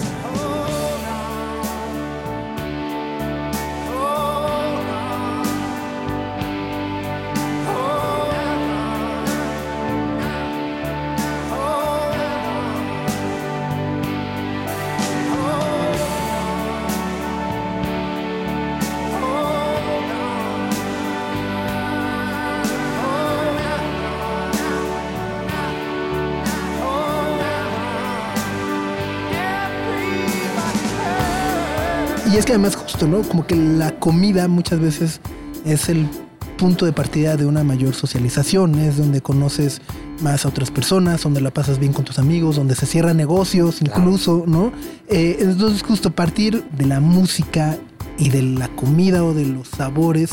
Que 32.50 32.54
además 32.54 32.76
justo, 32.76 33.06
¿no? 33.06 33.22
Como 33.22 33.46
que 33.46 33.56
la 33.56 34.00
comida 34.00 34.48
muchas 34.48 34.80
veces 34.80 35.22
es 35.66 35.88
el 35.88 36.10
punto 36.58 36.88
de 36.88 36.92
partida 36.92 37.38
de 37.38 37.46
una 37.46 37.64
mayor 37.64 37.94
socialización, 37.94 38.74
es 38.80 38.98
donde 38.98 39.22
conoces 39.22 39.82
más 40.22 40.46
a 40.46 40.50
otras 40.50 40.72
personas, 40.72 41.22
donde 41.22 41.42
la 41.42 41.52
pasas 41.52 41.78
bien 41.78 41.94
con 41.94 42.06
tus 42.06 42.18
amigos, 42.18 42.56
donde 42.56 42.74
se 42.74 42.88
cierran 42.88 43.18
negocios 43.18 43.84
incluso, 43.84 44.46
¿no? 44.48 44.72
Eh, 45.08 45.38
entonces 45.42 45.84
justo 45.84 46.10
partir 46.10 46.64
de 46.72 46.88
la 46.88 47.00
música 47.00 47.78
y 48.18 48.30
de 48.30 48.42
la 48.42 48.68
comida 48.70 49.24
o 49.24 49.36
de 49.36 49.46
los 49.46 49.68
sabores, 49.68 50.32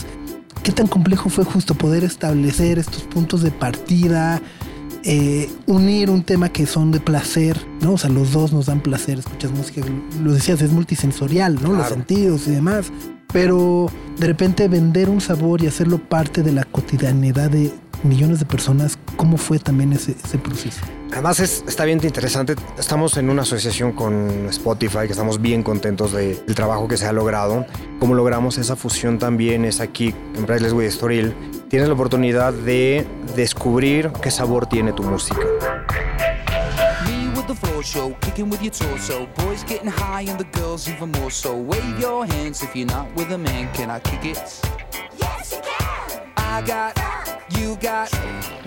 ¿qué 0.62 0.72
tan 0.72 0.86
complejo 0.86 1.28
fue 1.28 1.44
justo 1.44 1.74
poder 1.74 2.02
establecer 2.02 2.78
estos 2.78 3.02
puntos 3.02 3.42
de 3.42 3.50
partida? 3.50 4.40
Eh, 5.08 5.48
unir 5.66 6.10
un 6.10 6.24
tema 6.24 6.48
que 6.48 6.66
son 6.66 6.90
de 6.90 6.98
placer, 6.98 7.56
¿no? 7.80 7.92
O 7.92 7.98
sea, 7.98 8.10
los 8.10 8.32
dos 8.32 8.52
nos 8.52 8.66
dan 8.66 8.80
placer, 8.80 9.20
escuchas 9.20 9.52
música, 9.52 9.80
lo 10.20 10.32
decías, 10.32 10.60
es 10.62 10.72
multisensorial, 10.72 11.62
¿no? 11.62 11.74
Los 11.74 11.86
sentidos 11.86 12.48
y 12.48 12.50
demás. 12.50 12.90
Pero 13.32 13.88
de 14.18 14.26
repente 14.26 14.66
vender 14.66 15.08
un 15.08 15.20
sabor 15.20 15.62
y 15.62 15.68
hacerlo 15.68 15.98
parte 15.98 16.42
de 16.42 16.50
la 16.50 16.64
cotidianidad 16.64 17.50
de 17.50 17.72
millones 18.02 18.40
de 18.40 18.46
personas, 18.46 18.98
¿cómo 19.16 19.36
fue 19.36 19.60
también 19.60 19.92
ese, 19.92 20.16
ese 20.24 20.38
proceso? 20.38 20.80
Además 21.12 21.40
es, 21.40 21.64
está 21.66 21.84
bien 21.84 22.00
interesante, 22.02 22.54
estamos 22.78 23.16
en 23.16 23.30
una 23.30 23.42
asociación 23.42 23.92
con 23.92 24.48
Spotify, 24.50 25.06
que 25.06 25.12
estamos 25.12 25.40
bien 25.40 25.62
contentos 25.62 26.12
de- 26.12 26.34
del 26.34 26.54
trabajo 26.54 26.88
que 26.88 26.96
se 26.96 27.06
ha 27.06 27.12
logrado. 27.12 27.64
Cómo 28.00 28.14
logramos 28.14 28.58
esa 28.58 28.76
fusión 28.76 29.18
también 29.18 29.64
es 29.64 29.80
aquí 29.80 30.14
en 30.34 30.44
Priceless 30.44 30.72
with 30.72 30.86
Story. 30.88 31.32
Tienes 31.70 31.88
la 31.88 31.94
oportunidad 31.94 32.52
de 32.52 33.06
descubrir 33.34 34.10
qué 34.20 34.30
sabor 34.30 34.66
tiene 34.66 34.92
tu 34.92 35.02
música. 35.04 35.40
Me 37.06 37.28
with 37.34 37.46
the 37.46 37.54
floor 37.54 37.82
show, 37.82 38.14
kicking 38.20 38.50
with 38.50 38.60
your 38.60 38.72
torso. 38.72 39.26
Boys 39.38 39.64
getting 39.66 39.88
high 39.90 40.28
and 40.28 40.38
the 40.38 40.46
girls 40.60 40.86
even 40.88 41.10
more 41.12 41.30
so. 41.30 41.54
Wave 41.54 41.98
your 41.98 42.26
hands 42.26 42.62
if 42.62 42.74
you're 42.76 42.86
not 42.92 43.06
with 43.16 43.32
a 43.32 43.38
man. 43.38 43.70
Can 43.72 43.90
I 43.90 44.00
kick 44.00 44.24
it? 44.24 44.38
Yes, 45.18 45.52
you 45.52 45.60
can. 45.62 46.20
I 46.36 46.62
got, 46.66 46.94
you 47.58 47.76
got, 47.80 48.10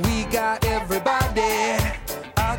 we 0.04 0.26
got 0.32 0.66
everybody. 0.66 1.78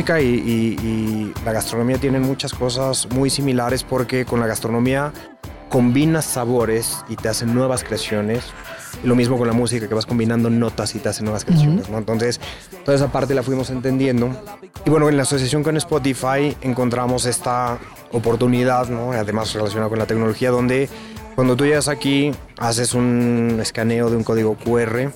Música 0.00 0.20
y, 0.22 0.26
y- 0.26 0.86
y 0.86 1.34
la 1.44 1.52
gastronomía 1.52 1.98
tienen 1.98 2.22
muchas 2.22 2.54
cosas 2.54 3.06
muy 3.10 3.28
similares 3.28 3.82
porque 3.84 4.24
con 4.24 4.40
la 4.40 4.46
gastronomía 4.46 5.12
combinas 5.68 6.24
sabores 6.24 7.04
y 7.10 7.16
te 7.16 7.28
hacen 7.28 7.54
nuevas 7.54 7.84
creaciones. 7.84 8.44
Y 9.04 9.06
lo 9.06 9.14
mismo 9.14 9.36
con 9.36 9.46
la 9.46 9.52
música, 9.52 9.86
que 9.88 9.94
vas 9.94 10.06
combinando 10.06 10.48
notas 10.50 10.94
y 10.94 10.98
te 11.00 11.10
hacen 11.10 11.26
nuevas 11.26 11.44
creaciones. 11.44 11.88
¿no? 11.90 11.98
Entonces, 11.98 12.40
toda 12.84 12.96
esa 12.96 13.12
parte 13.12 13.34
la 13.34 13.42
fuimos 13.42 13.68
entendiendo. 13.70 14.30
Y 14.86 14.90
bueno, 14.90 15.08
en 15.10 15.16
la 15.18 15.22
asociación 15.24 15.62
con 15.62 15.76
Spotify 15.76 16.56
encontramos 16.62 17.26
esta 17.26 17.78
oportunidad, 18.10 18.88
¿no? 18.88 19.12
además 19.12 19.52
relacionada 19.52 19.90
con 19.90 19.98
la 19.98 20.06
tecnología, 20.06 20.50
donde 20.50 20.88
cuando 21.34 21.56
tú 21.56 21.66
llegas 21.66 21.88
aquí, 21.88 22.32
haces 22.58 22.94
un 22.94 23.58
escaneo 23.60 24.08
de 24.10 24.16
un 24.16 24.24
código 24.24 24.56
QR. 24.56 25.12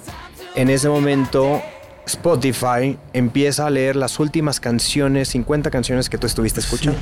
En 0.54 0.68
ese 0.70 0.88
momento 0.88 1.60
Spotify 2.06 2.98
empieza 3.12 3.66
a 3.66 3.70
leer 3.70 3.96
las 3.96 4.18
últimas 4.18 4.60
canciones, 4.60 5.28
50 5.30 5.70
canciones 5.70 6.08
que 6.08 6.18
tú 6.18 6.26
estuviste 6.26 6.60
escuchando. 6.60 6.98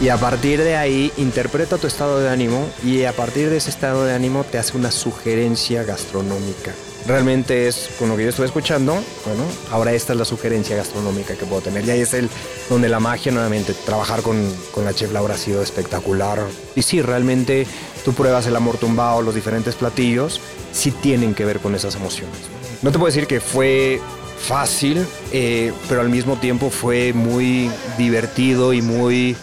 Y 0.00 0.08
a 0.08 0.16
partir 0.16 0.62
de 0.62 0.76
ahí 0.76 1.12
interpreta 1.18 1.76
tu 1.76 1.86
estado 1.86 2.20
de 2.20 2.30
ánimo 2.30 2.66
y 2.82 3.04
a 3.04 3.12
partir 3.12 3.50
de 3.50 3.58
ese 3.58 3.68
estado 3.68 4.04
de 4.04 4.14
ánimo 4.14 4.44
te 4.44 4.58
hace 4.58 4.76
una 4.76 4.90
sugerencia 4.90 5.82
gastronómica. 5.82 6.72
Realmente 7.06 7.66
es 7.66 7.90
con 7.98 8.08
lo 8.08 8.16
que 8.16 8.24
yo 8.24 8.28
estuve 8.28 8.46
escuchando, 8.46 8.92
bueno, 9.24 9.42
ahora 9.70 9.92
esta 9.92 10.12
es 10.12 10.18
la 10.18 10.24
sugerencia 10.24 10.76
gastronómica 10.76 11.34
que 11.34 11.46
puedo 11.46 11.62
tener. 11.62 11.84
Y 11.84 11.90
ahí 11.90 12.00
es 12.00 12.14
el 12.14 12.28
donde 12.68 12.88
la 12.88 13.00
magia 13.00 13.32
nuevamente, 13.32 13.74
trabajar 13.74 14.22
con, 14.22 14.36
con 14.72 14.84
la 14.84 14.94
chef 14.94 15.12
Laura 15.12 15.34
ha 15.34 15.38
sido 15.38 15.62
espectacular. 15.62 16.38
Y 16.76 16.82
sí, 16.82 17.02
realmente 17.02 17.66
tú 18.04 18.12
pruebas 18.12 18.46
el 18.46 18.56
amor 18.56 18.76
tumbado, 18.76 19.22
los 19.22 19.34
diferentes 19.34 19.74
platillos, 19.74 20.40
sí 20.72 20.90
tienen 20.90 21.34
que 21.34 21.44
ver 21.44 21.60
con 21.60 21.74
esas 21.74 21.94
emociones. 21.94 22.36
No 22.82 22.90
te 22.92 22.98
puedo 22.98 23.12
decir 23.12 23.26
que 23.26 23.40
fue 23.40 24.00
fácil, 24.40 25.06
eh, 25.32 25.72
pero 25.88 26.00
al 26.00 26.08
mismo 26.08 26.36
tiempo 26.36 26.70
fue 26.70 27.12
muy 27.12 27.70
divertido 27.98 28.72
y 28.72 28.82
muy 28.82 29.36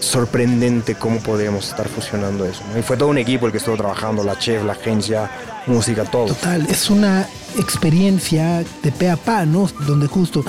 sorprendente 0.00 0.94
cómo 0.94 1.18
podíamos 1.20 1.68
estar 1.68 1.88
fusionando 1.88 2.44
eso. 2.44 2.62
¿no? 2.72 2.78
Y 2.78 2.82
fue 2.82 2.96
todo 2.96 3.08
un 3.08 3.18
equipo 3.18 3.46
el 3.46 3.52
que 3.52 3.58
estuvo 3.58 3.76
trabajando, 3.76 4.22
la 4.22 4.38
chef, 4.38 4.64
la 4.64 4.72
agencia, 4.72 5.30
música, 5.66 6.04
todo. 6.04 6.26
Total, 6.26 6.66
es 6.68 6.88
una 6.90 7.28
experiencia 7.58 8.64
de 8.82 8.92
pe 8.92 9.10
a 9.10 9.16
pa, 9.16 9.44
¿no? 9.44 9.68
Donde 9.86 10.06
justo 10.06 10.44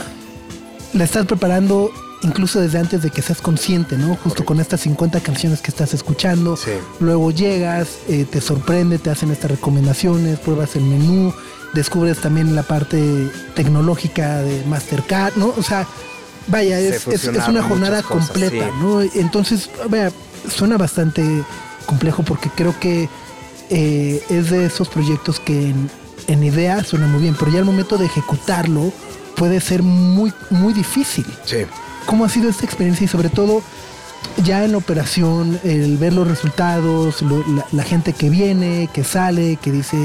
la 0.93 1.03
estás 1.03 1.25
preparando 1.25 1.91
incluso 2.21 2.59
desde 2.59 2.79
antes 2.79 3.01
de 3.01 3.09
que 3.09 3.21
seas 3.21 3.41
consciente, 3.41 3.97
¿no? 3.97 4.15
Justo 4.17 4.45
con 4.45 4.59
estas 4.59 4.81
50 4.81 5.19
canciones 5.21 5.61
que 5.61 5.71
estás 5.71 5.93
escuchando. 5.93 6.57
Sí. 6.57 6.71
Luego 6.99 7.31
llegas, 7.31 7.99
eh, 8.07 8.25
te 8.29 8.41
sorprende, 8.41 8.99
te 8.99 9.09
hacen 9.09 9.31
estas 9.31 9.51
recomendaciones, 9.51 10.39
pruebas 10.39 10.75
el 10.75 10.83
menú, 10.83 11.33
descubres 11.73 12.17
también 12.19 12.55
la 12.55 12.63
parte 12.63 13.29
tecnológica 13.55 14.37
de 14.39 14.63
Mastercard, 14.65 15.35
¿no? 15.35 15.53
O 15.57 15.63
sea, 15.63 15.85
vaya, 16.47 16.77
Se 16.77 16.95
es, 16.95 17.07
es- 17.07 17.47
una 17.47 17.63
jornada 17.63 18.01
cosas, 18.03 18.27
completa, 18.29 18.65
sí. 18.65 18.71
¿no? 18.81 19.01
Entonces, 19.01 19.69
vaya, 19.89 20.11
suena 20.53 20.77
bastante 20.77 21.23
complejo 21.85 22.23
porque 22.23 22.49
creo 22.49 22.77
que 22.79 23.09
eh, 23.69 24.23
es 24.29 24.49
de 24.49 24.65
esos 24.65 24.87
proyectos 24.89 25.39
que 25.39 25.69
en, 25.69 25.89
en 26.27 26.43
idea 26.43 26.83
suena 26.83 27.07
muy 27.07 27.21
bien, 27.21 27.35
pero 27.37 27.51
ya 27.51 27.59
al 27.59 27.65
momento 27.65 27.97
de 27.97 28.05
ejecutarlo 28.05 28.91
puede 29.35 29.59
ser 29.61 29.83
muy, 29.83 30.33
muy 30.49 30.73
difícil. 30.73 31.25
Sí. 31.45 31.57
¿Cómo 32.05 32.25
ha 32.25 32.29
sido 32.29 32.49
esta 32.49 32.65
experiencia 32.65 33.05
y 33.05 33.07
sobre 33.07 33.29
todo 33.29 33.61
ya 34.43 34.63
en 34.63 34.75
operación, 34.75 35.59
el 35.63 35.97
ver 35.97 36.13
los 36.13 36.27
resultados, 36.27 37.23
la 37.71 37.83
gente 37.83 38.13
que 38.13 38.29
viene, 38.29 38.89
que 38.93 39.03
sale, 39.03 39.57
que 39.57 39.71
dice, 39.71 39.97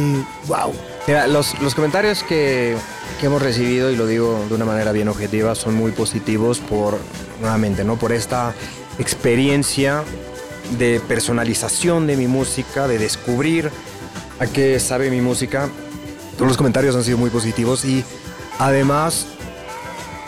wow. 0.46 0.72
Mira, 1.06 1.26
los, 1.26 1.60
los 1.60 1.74
comentarios 1.74 2.22
que, 2.22 2.76
que 3.20 3.26
hemos 3.26 3.42
recibido, 3.42 3.90
y 3.90 3.96
lo 3.96 4.06
digo 4.06 4.44
de 4.48 4.54
una 4.54 4.64
manera 4.64 4.92
bien 4.92 5.08
objetiva, 5.08 5.54
son 5.54 5.74
muy 5.74 5.92
positivos 5.92 6.58
por, 6.58 6.98
nuevamente, 7.40 7.84
¿no? 7.84 7.96
Por 7.96 8.12
esta 8.12 8.54
experiencia 8.98 10.02
de 10.78 11.00
personalización 11.06 12.06
de 12.06 12.16
mi 12.16 12.26
música, 12.26 12.88
de 12.88 12.98
descubrir 12.98 13.70
a 14.38 14.46
qué 14.46 14.80
sabe 14.80 15.10
mi 15.10 15.20
música. 15.20 15.68
Todos 16.36 16.48
los 16.48 16.56
comentarios 16.56 16.96
han 16.96 17.04
sido 17.04 17.18
muy 17.18 17.30
positivos 17.30 17.84
y 17.84 18.04
además 18.58 19.26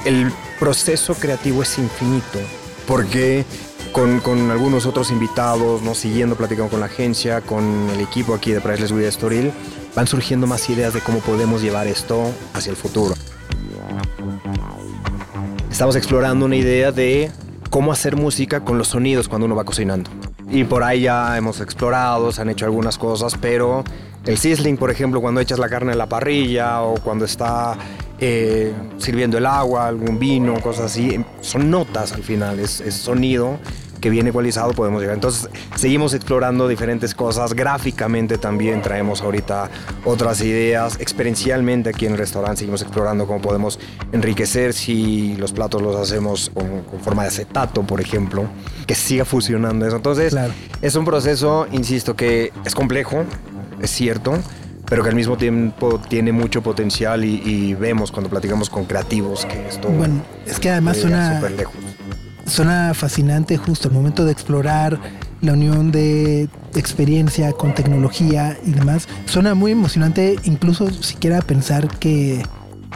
el 0.05 0.31
proceso 0.61 1.15
creativo 1.15 1.63
es 1.63 1.79
infinito, 1.79 2.39
porque 2.87 3.45
con, 3.97 4.21
con 4.21 4.51
algunos 4.51 4.85
otros 4.85 5.11
invitados, 5.11 5.81
¿no? 5.81 5.95
siguiendo, 5.95 6.37
platicando 6.37 6.71
con 6.71 6.81
la 6.81 6.87
agencia, 6.87 7.41
con 7.41 7.89
el 7.89 8.01
equipo 8.01 8.35
aquí 8.35 8.53
de 8.53 8.61
Priceless 8.61 8.93
with 8.93 9.05
Estoril, 9.05 9.51
van 9.95 10.07
surgiendo 10.07 10.47
más 10.47 10.69
ideas 10.69 10.93
de 10.93 11.01
cómo 11.01 11.21
podemos 11.21 11.63
llevar 11.63 11.87
esto 11.87 12.31
hacia 12.53 12.69
el 12.69 12.77
futuro. 12.77 13.15
Estamos 15.71 15.97
explorando 15.97 16.45
una 16.45 16.57
idea 16.57 16.93
de 16.93 17.31
cómo 17.71 17.91
hacer 17.91 18.17
música 18.17 18.61
con 18.61 18.77
los 18.77 18.89
sonidos 18.89 19.31
cuando 19.31 19.47
uno 19.47 19.57
va 19.57 19.65
cocinando. 19.65 20.11
Y 20.51 20.65
por 20.65 20.83
ahí 20.83 21.01
ya 21.01 21.35
hemos 21.39 21.63
explorado, 21.63 22.33
se 22.33 22.43
han 22.43 22.51
hecho 22.51 22.67
algunas 22.67 22.99
cosas, 22.99 23.35
pero 23.41 23.83
el 24.27 24.37
sizzling, 24.37 24.77
por 24.77 24.91
ejemplo, 24.91 25.23
cuando 25.23 25.41
echas 25.41 25.59
la 25.59 25.71
carne 25.71 25.93
en 25.93 25.99
la 25.99 26.07
parrilla 26.07 26.83
o 26.83 26.97
cuando 26.97 27.25
está 27.25 27.79
eh, 28.19 28.75
sirviendo 28.99 29.39
el 29.39 29.47
agua, 29.47 29.89
algún 29.89 30.19
vino, 30.19 30.61
cosas 30.61 30.93
así, 30.93 31.19
son 31.41 31.71
notas 31.71 32.13
al 32.13 32.23
final, 32.23 32.59
es, 32.59 32.83
es 32.83 32.95
sonido 32.95 33.59
que 34.01 34.11
viene 34.11 34.31
ecualizado, 34.31 34.73
podemos 34.73 35.01
llegar. 35.01 35.15
Entonces, 35.15 35.49
seguimos 35.75 36.15
explorando 36.15 36.69
diferentes 36.69 37.15
cosas. 37.15 37.55
Gráficamente 37.55 38.39
también 38.39 38.83
traemos 38.83 39.23
ahorita 39.23 39.71
otras 40.05 40.41
ideas. 40.43 40.99
Experiencialmente 41.01 41.91
aquí 41.91 42.07
en 42.07 42.13
el 42.13 42.19
restaurante 42.19 42.59
seguimos 42.61 42.83
explorando 42.83 43.27
cómo 43.27 43.41
podemos 43.41 43.79
enriquecer 44.13 44.73
si 44.75 45.35
los 45.37 45.53
platos 45.53 45.83
los 45.83 45.97
hacemos 45.97 46.51
con, 46.53 46.83
con 46.83 47.01
forma 47.01 47.23
de 47.23 47.29
acetato, 47.29 47.83
por 47.83 48.01
ejemplo, 48.01 48.45
que 48.87 48.95
siga 48.95 49.25
fusionando 49.25 49.87
eso. 49.87 49.97
Entonces, 49.97 50.33
Claro. 50.33 50.53
es 50.83 50.95
un 50.95 51.05
proceso, 51.05 51.67
insisto, 51.73 52.15
que 52.17 52.53
es 52.65 52.75
complejo, 52.75 53.25
es 53.81 53.91
cierto, 53.91 54.39
pero 54.89 55.03
que 55.03 55.09
al 55.09 55.17
mismo 55.17 55.37
tiempo 55.37 56.01
tiene 56.09 56.31
mucho 56.33 56.63
potencial 56.63 57.25
y, 57.25 57.43
y 57.45 57.75
vemos 57.75 58.13
cuando 58.13 58.31
platicamos 58.31 58.71
con 58.71 58.85
creativos 58.85 59.45
que 59.45 59.67
esto 59.69 59.89
Bueno, 59.89 60.23
es 60.47 60.61
que 60.61 60.71
además 60.71 60.99
suena, 60.99 61.37
súper 61.37 61.53
lejos. 61.53 61.75
Suena 62.47 62.95
fascinante 62.95 63.57
justo 63.57 63.89
el 63.89 63.95
momento 63.95 64.25
de 64.25 64.33
explorar 64.33 64.99
la 65.43 65.53
unión 65.53 65.93
de 65.93 66.49
experiencia 66.75 67.53
con 67.53 67.75
tecnología 67.75 68.57
y 68.65 68.73
demás. 68.73 69.09
Suena 69.27 69.55
muy 69.55 69.73
emocionante, 69.73 70.37
incluso 70.45 70.91
siquiera 70.91 71.41
pensar 71.41 71.89
que 71.99 72.43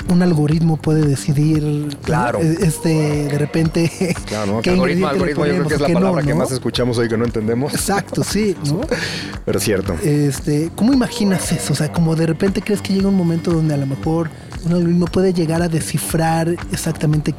un 0.09 0.23
algoritmo 0.23 0.77
puede 0.77 1.05
decidir 1.05 1.63
¿no? 1.63 1.89
Claro. 2.03 2.39
este 2.39 2.89
de 2.89 3.39
repente 3.39 3.91
Claro, 4.27 4.55
¿no? 4.55 4.61
qué 4.63 4.71
algoritmo, 4.71 5.09
algoritmo, 5.09 5.47
yo 5.47 5.53
creo 5.53 5.69
que 5.69 5.75
es 5.75 5.81
la 5.81 5.89
no, 5.89 5.95
palabra 5.95 6.23
que 6.23 6.35
más 6.35 6.53
escuchamos 6.53 6.97
hoy 6.99 7.09
que 7.09 7.17
no 7.17 7.25
entendemos. 7.25 7.75
Exacto, 7.75 8.25
sí, 8.25 8.57
¿no? 8.65 8.81
Pero 9.45 9.61
cierto. 9.61 9.95
Este, 10.03 10.71
¿cómo 10.75 10.93
imaginas 10.93 11.53
eso? 11.53 11.73
O 11.73 11.77
sea, 11.77 11.93
como 11.93 12.17
de 12.17 12.27
repente 12.27 12.63
crees 12.63 12.81
que 12.81 12.95
llega 12.95 13.09
un 13.09 13.17
momento 13.17 13.51
donde 13.51 13.75
a 13.75 13.77
lo 13.77 13.87
mejor 13.87 14.31
un 14.65 14.73
algoritmo 14.73 15.07
puede 15.07 15.33
llegar 15.33 15.63
a 15.63 15.69
descifrar 15.69 16.49
exactamente 16.73 17.35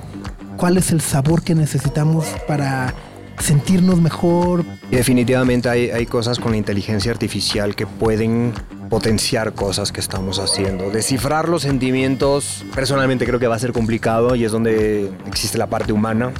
cuál 0.62 0.78
es 0.78 0.92
el 0.92 1.02
sabor 1.02 1.42
que 1.42 1.56
necesitamos 1.56 2.28
para 2.48 2.94
sentirnos 3.40 4.00
mejor. 4.00 4.64
Definitivamente 4.92 5.68
hay, 5.68 5.90
hay 5.90 6.06
cosas 6.06 6.38
con 6.38 6.52
la 6.52 6.58
inteligencia 6.58 7.12
artificial 7.12 7.76
que 7.76 7.88
pueden 7.88 8.54
potenciar 8.88 9.54
cosas 9.54 9.92
que 9.92 10.00
estamos 10.00 10.38
haciendo. 10.38 10.92
Descifrar 10.92 11.50
los 11.50 11.64
sentimientos, 11.64 12.64
personalmente 12.76 13.26
creo 13.26 13.40
que 13.40 13.48
va 13.48 13.56
a 13.56 13.60
ser 13.60 13.74
complicado 13.74 14.36
y 14.36 14.46
es 14.46 14.52
donde 14.52 15.12
existe 15.26 15.58
la 15.58 15.66
parte 15.66 15.94
humana. 15.94 16.32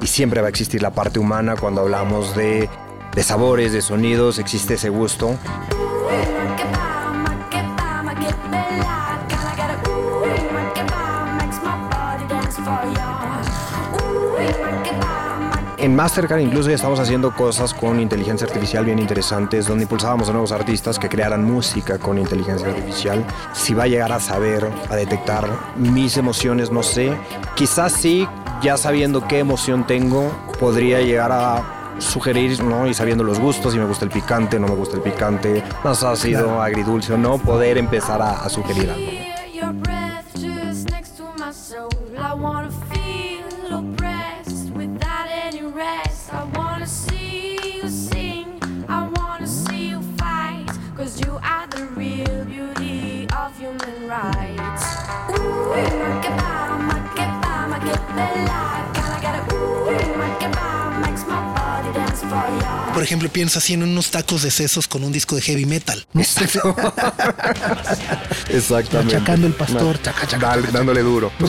Y 0.00 0.06
siempre 0.06 0.40
va 0.40 0.46
a 0.46 0.50
existir 0.50 0.80
la 0.80 0.94
parte 0.94 1.18
humana 1.18 1.54
cuando 1.54 1.82
hablamos 1.82 2.34
de, 2.34 2.70
de 3.14 3.22
sabores, 3.22 3.74
de 3.74 3.82
sonidos, 3.82 4.38
existe 4.38 4.74
ese 4.74 4.88
gusto. 4.88 5.36
En 15.86 15.94
Mastercard 15.94 16.40
incluso 16.40 16.68
ya 16.68 16.74
estamos 16.74 16.98
haciendo 16.98 17.32
cosas 17.32 17.72
con 17.72 18.00
inteligencia 18.00 18.44
artificial 18.44 18.84
bien 18.84 18.98
interesantes, 18.98 19.68
donde 19.68 19.84
impulsábamos 19.84 20.28
a 20.28 20.32
nuevos 20.32 20.50
artistas 20.50 20.98
que 20.98 21.08
crearan 21.08 21.44
música 21.44 21.96
con 21.96 22.18
inteligencia 22.18 22.66
artificial. 22.66 23.24
Si 23.52 23.72
va 23.72 23.84
a 23.84 23.86
llegar 23.86 24.10
a 24.10 24.18
saber, 24.18 24.68
a 24.90 24.96
detectar 24.96 25.48
mis 25.76 26.16
emociones, 26.16 26.72
no 26.72 26.82
sé. 26.82 27.16
Quizás 27.54 27.92
sí, 27.92 28.26
ya 28.60 28.76
sabiendo 28.76 29.28
qué 29.28 29.38
emoción 29.38 29.86
tengo, 29.86 30.28
podría 30.58 31.02
llegar 31.02 31.30
a 31.30 31.94
sugerir, 31.98 32.64
¿no? 32.64 32.88
Y 32.88 32.92
sabiendo 32.92 33.22
los 33.22 33.38
gustos, 33.38 33.72
si 33.72 33.78
me 33.78 33.86
gusta 33.86 34.06
el 34.06 34.10
picante, 34.10 34.58
no 34.58 34.66
me 34.66 34.74
gusta 34.74 34.96
el 34.96 35.02
picante, 35.02 35.62
más 35.84 36.02
ácido, 36.02 36.60
agridulce 36.60 37.12
o 37.12 37.16
no, 37.16 37.38
poder 37.38 37.78
empezar 37.78 38.20
a, 38.20 38.42
a 38.42 38.48
sugerir 38.48 38.90
algo. 38.90 39.25
Por 62.94 63.02
ejemplo, 63.02 63.28
piensa 63.28 63.58
así 63.58 63.74
en 63.74 63.82
unos 63.82 64.10
tacos 64.10 64.42
de 64.42 64.50
sesos 64.50 64.88
con 64.88 65.04
un 65.04 65.12
disco 65.12 65.36
de 65.36 65.42
heavy 65.42 65.66
metal. 65.66 66.06
¿no? 66.14 66.22
Exactamente. 68.48 69.14
Machacando 69.14 69.46
el 69.46 69.52
pastor, 69.52 70.00
chaca, 70.00 70.26
chaca, 70.26 70.46
Dale- 70.48 70.72
dándole 70.72 71.02
duro. 71.02 71.30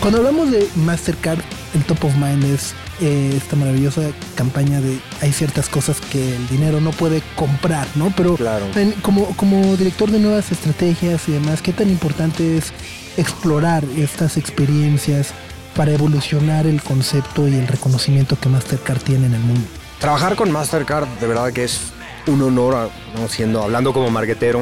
Cuando 0.00 0.18
hablamos 0.18 0.50
de 0.50 0.68
Mastercard, 0.76 1.38
el 1.74 1.84
top 1.84 2.04
of 2.06 2.14
mind 2.16 2.44
es 2.44 2.74
eh, 3.00 3.34
esta 3.36 3.56
maravillosa 3.56 4.02
campaña 4.34 4.80
de 4.80 4.98
hay 5.20 5.32
ciertas 5.32 5.68
cosas 5.68 6.00
que 6.00 6.36
el 6.36 6.46
dinero 6.48 6.80
no 6.80 6.90
puede 6.90 7.22
comprar, 7.36 7.86
¿no? 7.94 8.12
Pero 8.16 8.36
Claro. 8.36 8.66
en- 8.76 8.92
como, 9.02 9.26
como 9.36 9.76
director 9.76 10.10
de 10.10 10.18
nuevas 10.18 10.52
estrategias 10.52 11.28
y 11.28 11.32
demás, 11.32 11.62
¿qué 11.62 11.72
tan 11.72 11.88
importante 11.88 12.56
es 12.58 12.72
explorar 13.16 13.84
estas 13.96 14.36
experiencias 14.36 15.28
para 15.74 15.92
evolucionar 15.92 16.66
el 16.66 16.82
concepto 16.82 17.48
y 17.48 17.54
el 17.54 17.66
reconocimiento 17.66 18.38
que 18.38 18.48
Mastercard 18.48 19.00
tiene 19.00 19.26
en 19.26 19.34
el 19.34 19.40
mundo? 19.40 19.62
Trabajar 19.98 20.36
con 20.36 20.50
Mastercard 20.52 21.06
de 21.20 21.26
verdad 21.26 21.52
que 21.52 21.64
es 21.64 21.80
un 22.26 22.42
honor, 22.42 22.90
siendo 23.28 23.62
hablando 23.62 23.92
como 23.92 24.10
marquetero, 24.10 24.60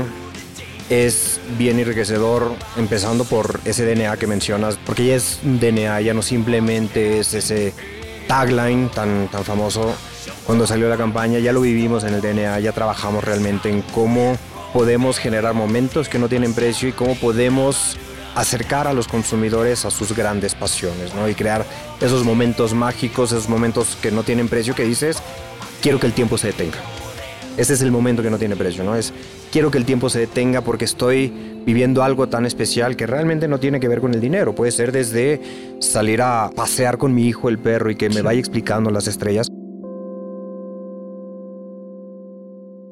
es 0.89 1.41
bien 1.59 1.79
enriquecedor, 1.79 2.53
empezando 2.77 3.25
por 3.25 3.61
ese 3.65 3.85
DNA 3.85 4.17
que 4.17 4.27
mencionas, 4.27 4.77
porque 4.85 5.07
ya 5.07 5.15
es 5.17 5.39
un 5.45 5.61
DNA, 5.61 6.01
ya 6.01 6.15
no 6.15 6.23
simplemente 6.23 7.21
es 7.21 7.33
ese 7.35 7.73
tagline 8.31 8.89
tan, 8.95 9.27
tan 9.27 9.45
famoso. 9.45 9.93
Cuando 10.47 10.65
salió 10.65 10.89
la 10.89 10.97
campaña 10.97 11.41
ya 11.41 11.53
lo 11.53 11.63
vivimos 11.63 12.05
en 12.05 12.15
el 12.15 12.21
DNA, 12.21 12.61
ya 12.61 12.71
trabajamos 12.71 13.25
realmente 13.25 13.69
en 13.69 13.83
cómo 13.83 14.39
podemos 14.73 15.19
generar 15.19 15.53
momentos 15.53 16.09
que 16.09 16.21
no 16.21 16.29
tienen 16.29 16.55
precio 16.55 16.89
y 16.89 16.93
cómo 16.93 17.17
podemos 17.17 17.97
acercar 18.37 18.87
a 18.87 18.93
los 18.93 19.09
consumidores 19.09 19.85
a 19.85 19.91
sus 19.91 20.15
grandes 20.15 20.55
pasiones, 20.55 21.13
¿no? 21.13 21.29
Y 21.29 21.35
crear 21.35 21.67
esos 22.01 22.23
momentos 22.23 22.73
mágicos, 22.73 23.33
esos 23.33 23.49
momentos 23.49 23.97
que 24.01 24.13
no 24.13 24.23
tienen 24.23 24.49
precio, 24.49 24.77
que 24.77 24.85
dices, 24.85 25.21
quiero 25.83 25.99
que 25.99 26.07
el 26.07 26.13
tiempo 26.13 26.39
se 26.39 26.47
detenga. 26.47 26.79
Ese 27.57 27.75
es 27.75 27.81
el 27.83 27.91
momento 27.91 28.23
que 28.23 28.31
no 28.31 28.39
tiene 28.39 28.55
precio, 28.55 28.85
¿no? 28.85 28.95
Es 28.95 29.13
quiero 29.51 29.71
que 29.71 29.79
el 29.79 29.85
tiempo 29.85 30.09
se 30.09 30.21
detenga 30.21 30.61
porque 30.61 30.85
estoy 30.85 31.33
viviendo 31.67 32.03
algo 32.03 32.29
tan 32.29 32.47
especial 32.47 32.97
que 32.97 33.07
realmente 33.07 33.49
no 33.49 33.59
tiene 33.59 33.81
que 33.81 33.89
ver 33.89 34.01
con 34.01 34.15
el 34.15 34.21
dinero. 34.21 34.55
Puede 34.55 34.73
ser 34.73 34.93
desde 34.93 35.41
salir 35.81 36.23
a 36.23 36.51
pasear 36.55 36.99
con 36.99 37.15
mi 37.15 37.27
hijo, 37.27 37.49
el 37.49 37.59
perro, 37.59 37.91
y 37.91 37.97
que 37.97 38.09
me 38.09 38.23
vaya 38.23 38.41
explicando 38.41 38.91
las 38.91 39.07
estrellas. 39.07 39.49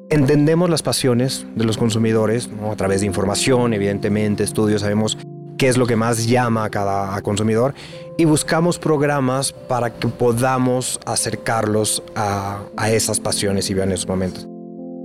Entendemos 0.09 0.69
las 0.69 0.81
pasiones 0.81 1.45
de 1.55 1.65
los 1.65 1.77
consumidores 1.77 2.49
¿no? 2.49 2.71
a 2.71 2.75
través 2.75 3.01
de 3.01 3.05
información, 3.05 3.73
evidentemente, 3.73 4.43
estudios, 4.43 4.81
sabemos 4.81 5.17
qué 5.59 5.67
es 5.67 5.77
lo 5.77 5.85
que 5.85 5.95
más 5.95 6.25
llama 6.25 6.63
a 6.63 6.69
cada 6.69 7.21
consumidor 7.21 7.75
y 8.17 8.25
buscamos 8.25 8.79
programas 8.79 9.51
para 9.51 9.93
que 9.93 10.07
podamos 10.07 10.99
acercarlos 11.05 12.01
a, 12.15 12.63
a 12.75 12.91
esas 12.91 13.19
pasiones 13.19 13.69
y 13.69 13.75
vean 13.75 13.91
esos 13.91 14.07
momentos. 14.07 14.47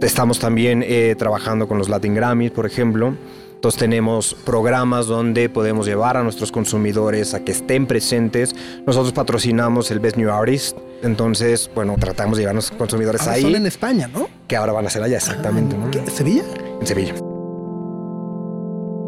Estamos 0.05 0.39
también 0.39 0.85
eh, 0.87 1.15
trabajando 1.19 1.67
con 1.67 1.79
los 1.79 1.89
Latin 1.89 2.15
Grammys, 2.15 2.51
por 2.51 2.67
ejemplo. 2.67 3.15
Entonces 3.55 3.79
tenemos 3.79 4.35
programas 4.45 5.07
donde 5.07 5.49
podemos 5.49 5.87
llevar 5.87 6.19
a 6.19 6.23
nuestros 6.23 6.53
consumidores 6.53 7.33
a 7.33 7.43
que 7.43 7.53
estén 7.53 7.87
presentes. 7.87 8.55
Nosotros 8.87 9.15
patrocinamos 9.15 9.91
el 9.91 10.01
Best 10.01 10.19
New 10.19 10.31
Artist. 10.31 10.77
Entonces, 11.03 11.71
bueno, 11.75 11.97
tratamos 11.99 12.37
de 12.37 12.43
llevar 12.43 12.51
a 12.51 12.55
nuestros 12.55 12.79
consumidores 12.79 13.23
Ahora 13.23 13.33
ahí, 13.33 13.43
son 13.43 13.55
en 13.55 13.65
España, 13.65 14.11
¿no? 14.13 14.29
que 14.47 14.57
ahora 14.57 14.75
van 14.75 14.87
a 14.87 14.91
ser 14.91 15.03
allá 15.03 15.17
exactamente, 15.17 15.75
¿no? 15.75 15.91
¿Qué? 15.91 16.03
¿Sevilla? 16.11 16.43
en 16.81 16.87
Sevilla. 16.87 17.15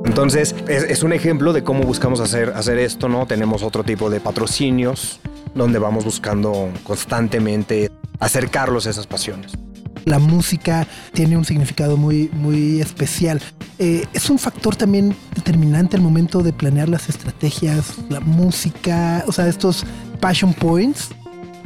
Entonces, 0.07 0.55
es, 0.67 0.85
es 0.85 1.03
un 1.03 1.13
ejemplo 1.13 1.53
de 1.53 1.63
cómo 1.63 1.83
buscamos 1.83 2.21
hacer, 2.21 2.55
hacer 2.57 2.79
esto, 2.79 3.11
¿no? 3.11 3.27
Tenemos 3.27 3.63
otro 3.63 3.85
tipo 3.85 4.09
de 4.09 4.21
patrocinios 4.21 5.21
donde 5.55 5.79
vamos 5.79 6.07
buscando 6.07 6.71
constantemente 6.85 7.91
acercarlos 8.19 8.87
a 8.87 8.91
esas 8.91 9.07
pasiones. 9.07 9.53
La 10.07 10.21
música 10.21 10.87
tiene 11.13 11.37
un 11.37 11.45
significado 11.45 11.97
muy, 11.97 12.31
muy 12.33 12.81
especial. 12.81 13.43
Eh, 13.81 14.07
es 14.13 14.31
un 14.31 14.39
factor 14.39 14.77
también 14.77 15.17
determinante 15.35 15.97
al 15.97 16.03
momento 16.03 16.45
de 16.45 16.53
planear 16.53 16.89
las 16.89 17.09
estrategias, 17.09 17.97
la 18.09 18.21
música, 18.21 19.25
o 19.27 19.33
sea, 19.33 19.49
estos 19.49 19.85
passion 20.21 20.55
points. 20.55 21.11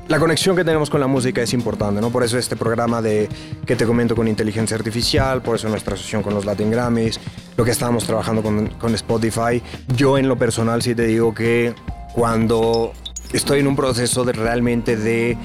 La 0.09 0.19
conexión 0.19 0.57
que 0.57 0.65
tenemos 0.65 0.89
con 0.89 1.01
la 1.01 1.07
música 1.07 1.43
es 1.43 1.53
importante, 1.53 2.01
¿no? 2.01 2.09
Por 2.09 2.25
eso 2.25 2.39
este 2.39 2.57
programa 2.57 3.03
de 3.03 3.29
que 3.67 3.77
te 3.77 3.85
comento 3.85 4.17
con 4.17 4.27
inteligencia 4.27 4.75
artificial, 4.75 5.43
por 5.43 5.57
eso 5.57 5.69
nuestra 5.69 5.93
asociación 5.93 6.23
con 6.23 6.33
los 6.33 6.47
Latin 6.47 6.71
Grammys, 6.71 7.21
lo 7.59 7.65
que 7.67 7.73
estábamos 7.73 8.05
trabajando 8.05 8.43
con, 8.43 8.69
con 8.71 8.95
Spotify. 8.95 9.63
Yo 9.95 10.17
en 10.17 10.29
lo 10.29 10.39
personal 10.39 10.81
sí 10.81 10.95
te 10.95 11.07
digo 11.07 11.35
que 11.35 11.75
cuando 12.15 12.95
estoy 13.35 13.61
en 13.61 13.67
un 13.67 13.77
proceso 13.77 14.25
de 14.25 14.33
realmente 14.33 14.97
de 14.97 15.37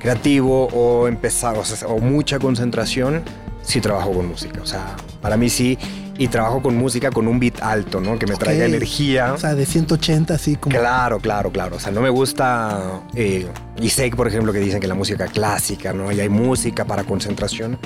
creativo 0.00 0.66
o 0.72 1.06
empezar, 1.06 1.56
o, 1.56 1.64
sea, 1.64 1.86
o 1.86 2.00
mucha 2.00 2.40
concentración, 2.40 3.22
sí 3.62 3.80
trabajo 3.80 4.12
con 4.12 4.26
música. 4.26 4.60
O 4.60 4.66
sea, 4.66 4.96
para 5.20 5.36
mí 5.36 5.48
sí. 5.48 5.78
Y 6.18 6.28
trabajo 6.28 6.60
con 6.60 6.76
música 6.76 7.10
con 7.10 7.28
un 7.28 7.40
beat 7.40 7.62
alto, 7.62 7.98
¿no? 7.98 8.18
Que 8.18 8.26
me 8.26 8.36
traiga 8.36 8.66
energía. 8.66 9.32
O 9.32 9.38
sea, 9.38 9.54
de 9.54 9.64
180, 9.64 10.34
así 10.34 10.56
como. 10.56 10.76
Claro, 10.76 11.18
claro, 11.18 11.50
claro. 11.50 11.76
O 11.76 11.80
sea, 11.80 11.92
no 11.92 12.02
me 12.02 12.10
gusta. 12.10 13.00
Eh, 13.14 13.46
y 13.80 13.88
sé, 13.88 14.10
por 14.10 14.28
ejemplo, 14.28 14.52
que 14.52 14.58
dicen 14.58 14.80
que 14.80 14.86
la 14.86 14.94
música 14.94 15.26
clásica, 15.26 15.92
¿no? 15.92 16.12
Y 16.12 16.20
hay 16.20 16.28
música 16.28 16.84
para 16.84 17.04
concentración. 17.04 17.78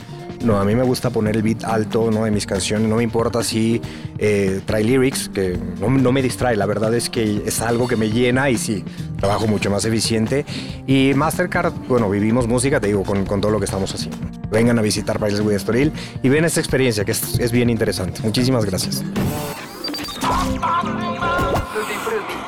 No, 0.45 0.61
a 0.61 0.65
mí 0.65 0.75
me 0.75 0.83
gusta 0.83 1.11
poner 1.11 1.37
el 1.37 1.43
beat 1.43 1.65
alto, 1.65 2.11
¿no? 2.11 2.25
De 2.25 2.31
mis 2.31 2.47
canciones. 2.47 2.89
No 2.89 2.97
me 2.97 3.03
importa 3.03 3.43
si 3.43 3.81
eh, 4.19 4.61
trae 4.67 4.85
lyrics, 4.85 5.31
que 5.31 5.59
no, 5.81 5.89
no 5.89 6.13
me 6.13 6.21
distrae. 6.21 6.57
La 6.57 6.67
verdad 6.67 6.93
es 6.95 7.09
que 7.09 7.43
es 7.47 7.61
algo 7.61 7.89
que 7.89 7.97
me 7.97 8.11
llena 8.11 8.51
y 8.51 8.59
sí, 8.59 8.85
trabajo 9.19 9.47
mucho 9.47 9.71
más 9.71 9.85
eficiente. 9.85 10.45
Y 10.87 11.13
Mastercard, 11.15 11.73
bueno, 11.89 12.11
vivimos 12.11 12.47
música, 12.47 12.81
te 12.81 12.89
digo, 12.89 13.05
con, 13.05 13.25
con 13.25 13.41
todo 13.41 13.53
lo 13.53 13.59
que 13.59 13.65
estamos 13.65 13.95
haciendo. 13.95 14.19
Vengan 14.51 14.79
a 14.79 14.83
visitar 14.83 15.19
Países 15.19 15.41
with 15.41 15.55
Estoril 15.55 15.93
y 16.23 16.29
ven 16.29 16.45
esta 16.45 16.61
experiencia 16.61 17.05
que 17.05 17.13
es, 17.13 17.39
es 17.39 17.51
bien 17.51 17.71
interesante. 17.71 18.21
Muchísimas 18.23 18.65
gracias. 18.65 19.03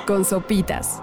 Con 0.06 0.24
sopitas. 0.24 1.00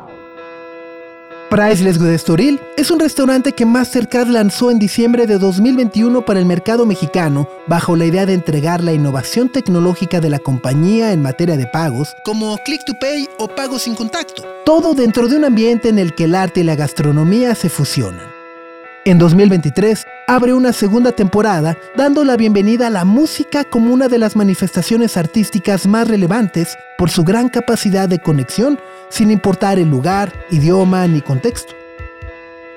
Priceless 1.54 2.00
Good 2.00 2.08
Estoril 2.08 2.60
es 2.78 2.89
un 2.89 3.00
restaurante 3.00 3.52
que 3.52 3.63
Mastercard 3.63 4.28
lanzó 4.28 4.72
en 4.72 4.80
diciembre 4.80 5.28
de 5.28 5.38
2021 5.38 6.26
para 6.26 6.39
el 6.39 6.48
mercado 6.48 6.88
mexicano 6.88 7.48
bajo 7.68 7.96
la 7.96 8.06
idea 8.06 8.26
de 8.26 8.34
entregar 8.34 8.84
la 8.84 8.92
innovación 8.92 9.50
tecnológica 9.50 10.20
de 10.20 10.32
la 10.32 10.39
compañía 10.39 11.13
en 11.13 11.22
materia 11.22 11.56
de 11.56 11.68
pagos, 11.68 12.16
como 12.26 12.58
Click 12.66 12.84
to 12.86 12.96
Pay 13.00 13.30
o 13.38 13.48
pago 13.48 13.78
sin 13.78 13.94
contacto. 13.94 14.42
Todo 14.66 14.96
dentro 14.96 15.28
de 15.28 15.36
un 15.38 15.46
ambiente 15.46 15.89
en 15.89 16.00
el 16.00 16.16
que 16.16 16.24
el 16.24 16.34
arte 16.34 16.62
y 16.62 16.63
la 16.63 16.76
gastronomía 16.76 17.54
se 17.54 17.70
fusionan. 17.70 18.26
En 19.06 19.20
2023 19.20 20.08
abre 20.28 20.54
una 20.54 20.74
segunda 20.74 21.12
temporada 21.12 21.78
dando 21.96 22.24
la 22.24 22.38
bienvenida 22.38 22.88
a 22.88 22.90
la 22.90 23.06
música 23.06 23.64
como 23.64 23.94
una 23.94 24.08
de 24.08 24.18
las 24.18 24.36
manifestaciones 24.36 25.18
artísticas 25.18 25.88
más 25.88 26.08
relevantes 26.08 26.78
por 26.98 27.10
su 27.10 27.24
gran 27.24 27.50
capacidad 27.50 28.08
de 28.08 28.20
conexión 28.20 28.80
sin 29.10 29.32
importar 29.32 29.80
el 29.80 29.90
lugar, 29.90 30.32
idioma 30.50 31.08
ni 31.08 31.22
contexto. 31.22 31.74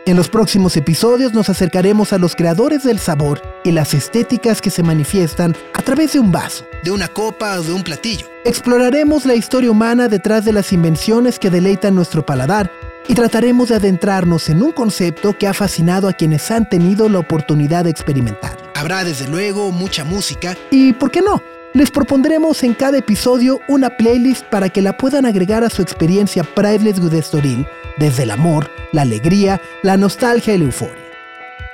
En 0.07 0.17
los 0.17 0.29
próximos 0.29 0.77
episodios 0.77 1.35
nos 1.35 1.49
acercaremos 1.49 2.13
a 2.13 2.19
los 2.19 2.37
creadores 2.37 2.85
del 2.85 3.01
sabor 3.01 3.43
y 3.65 3.73
las 3.73 3.93
estéticas 3.93 4.61
que 4.61 4.71
se 4.71 4.85
manifiestan 4.85 5.57
a 5.75 5.83
través 5.83 6.13
de 6.13 6.21
un 6.21 6.31
vaso, 6.31 6.65
de 6.85 6.93
una 6.93 7.09
copa 7.09 7.59
o 7.59 7.63
de 7.63 7.73
un 7.73 7.83
platillo. 7.83 8.29
Exploraremos 8.45 9.27
la 9.27 9.35
historia 9.35 9.71
humana 9.71 10.07
detrás 10.07 10.45
de 10.45 10.53
las 10.53 10.73
invenciones 10.73 11.41
que 11.41 11.51
deleitan 11.51 11.97
nuestro 11.97 12.25
paladar 12.25 12.71
y 13.09 13.14
trataremos 13.14 13.69
de 13.69 13.77
adentrarnos 13.77 14.49
en 14.49 14.62
un 14.62 14.73
concepto 14.73 15.37
que 15.38 15.47
ha 15.47 15.55
fascinado 15.55 16.09
a 16.09 16.12
quienes 16.12 16.51
han 16.51 16.69
tenido 16.69 17.09
la 17.09 17.19
oportunidad 17.19 17.85
de 17.85 17.90
experimentar. 17.90 18.57
Habrá 18.75 19.05
desde 19.05 19.29
luego 19.29 19.73
mucha 19.73 20.05
música 20.05 20.57
y, 20.71 20.92
¿por 20.92 21.11
qué 21.11 21.23
no? 21.23 21.42
Les 21.73 21.90
propondremos 21.90 22.62
en 22.62 22.75
cada 22.75 22.99
episodio 22.99 23.61
una 23.69 23.97
playlist 23.97 24.45
para 24.47 24.69
que 24.69 24.83
la 24.83 24.97
puedan 24.97 25.27
agregar 25.27 25.62
a 25.62 25.71
su 25.71 25.83
experiencia 25.83 26.42
Priceless 26.42 27.01
Good 27.01 27.14
Estoril, 27.14 27.66
desde 27.99 28.23
el 28.23 28.31
amor, 28.31 28.71
la 28.92 29.03
alegría, 29.03 29.61
la 29.83 29.97
nostalgia 29.97 30.55
y 30.55 30.59
la 30.59 30.64
euforia. 30.64 31.05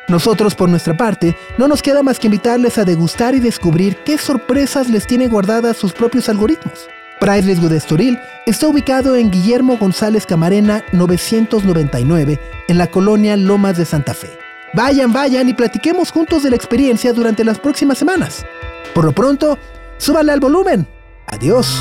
Nosotros, 0.09 0.55
por 0.55 0.69
nuestra 0.69 0.97
parte, 0.97 1.37
no 1.57 1.69
nos 1.69 1.83
queda 1.83 2.03
más 2.03 2.19
que 2.19 2.27
invitarles 2.27 2.79
a 2.79 2.85
degustar 2.85 3.35
y 3.35 3.41
descubrir 3.41 3.97
qué 4.05 4.19
sorpresas 4.19 4.91
les 4.91 5.07
tiene 5.07 5.29
guardadas 5.29 5.77
sus 5.77 5.93
propios 5.93 6.29
algoritmos. 6.29 6.89
Priceless 7.23 7.61
Good 7.61 7.75
Estoril 7.75 8.19
está 8.47 8.67
ubicado 8.67 9.15
en 9.15 9.31
Guillermo 9.31 9.77
González 9.77 10.27
Camarena 10.27 10.85
999, 10.91 12.41
en 12.67 12.79
la 12.79 12.89
colonia 12.89 13.37
Lomas 13.37 13.77
de 13.79 13.85
Santa 13.85 14.13
Fe. 14.13 14.29
Vayan, 14.75 15.13
vayan 15.13 15.49
y 15.49 15.55
platiquemos 15.55 16.11
juntos 16.11 16.43
de 16.43 16.51
la 16.51 16.57
experiencia 16.57 17.13
durante 17.13 17.45
las 17.45 17.61
próximas 17.61 17.97
semanas. 17.97 18.45
Por 18.93 19.05
lo 19.05 19.13
pronto, 19.13 19.57
súbale 19.99 20.33
al 20.33 20.41
volumen. 20.41 20.89
Adiós. 21.29 21.81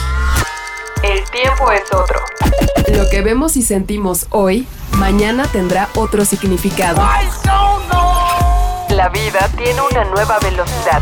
El 1.01 1.23
tiempo 1.31 1.71
es 1.71 1.91
otro. 1.91 2.19
Lo 2.95 3.09
que 3.09 3.23
vemos 3.23 3.57
y 3.57 3.63
sentimos 3.63 4.27
hoy, 4.29 4.67
mañana 4.91 5.47
tendrá 5.51 5.89
otro 5.95 6.23
significado. 6.23 7.01
La 8.89 9.09
vida 9.09 9.49
tiene 9.57 9.81
una 9.89 10.03
nueva 10.03 10.37
velocidad. 10.37 11.01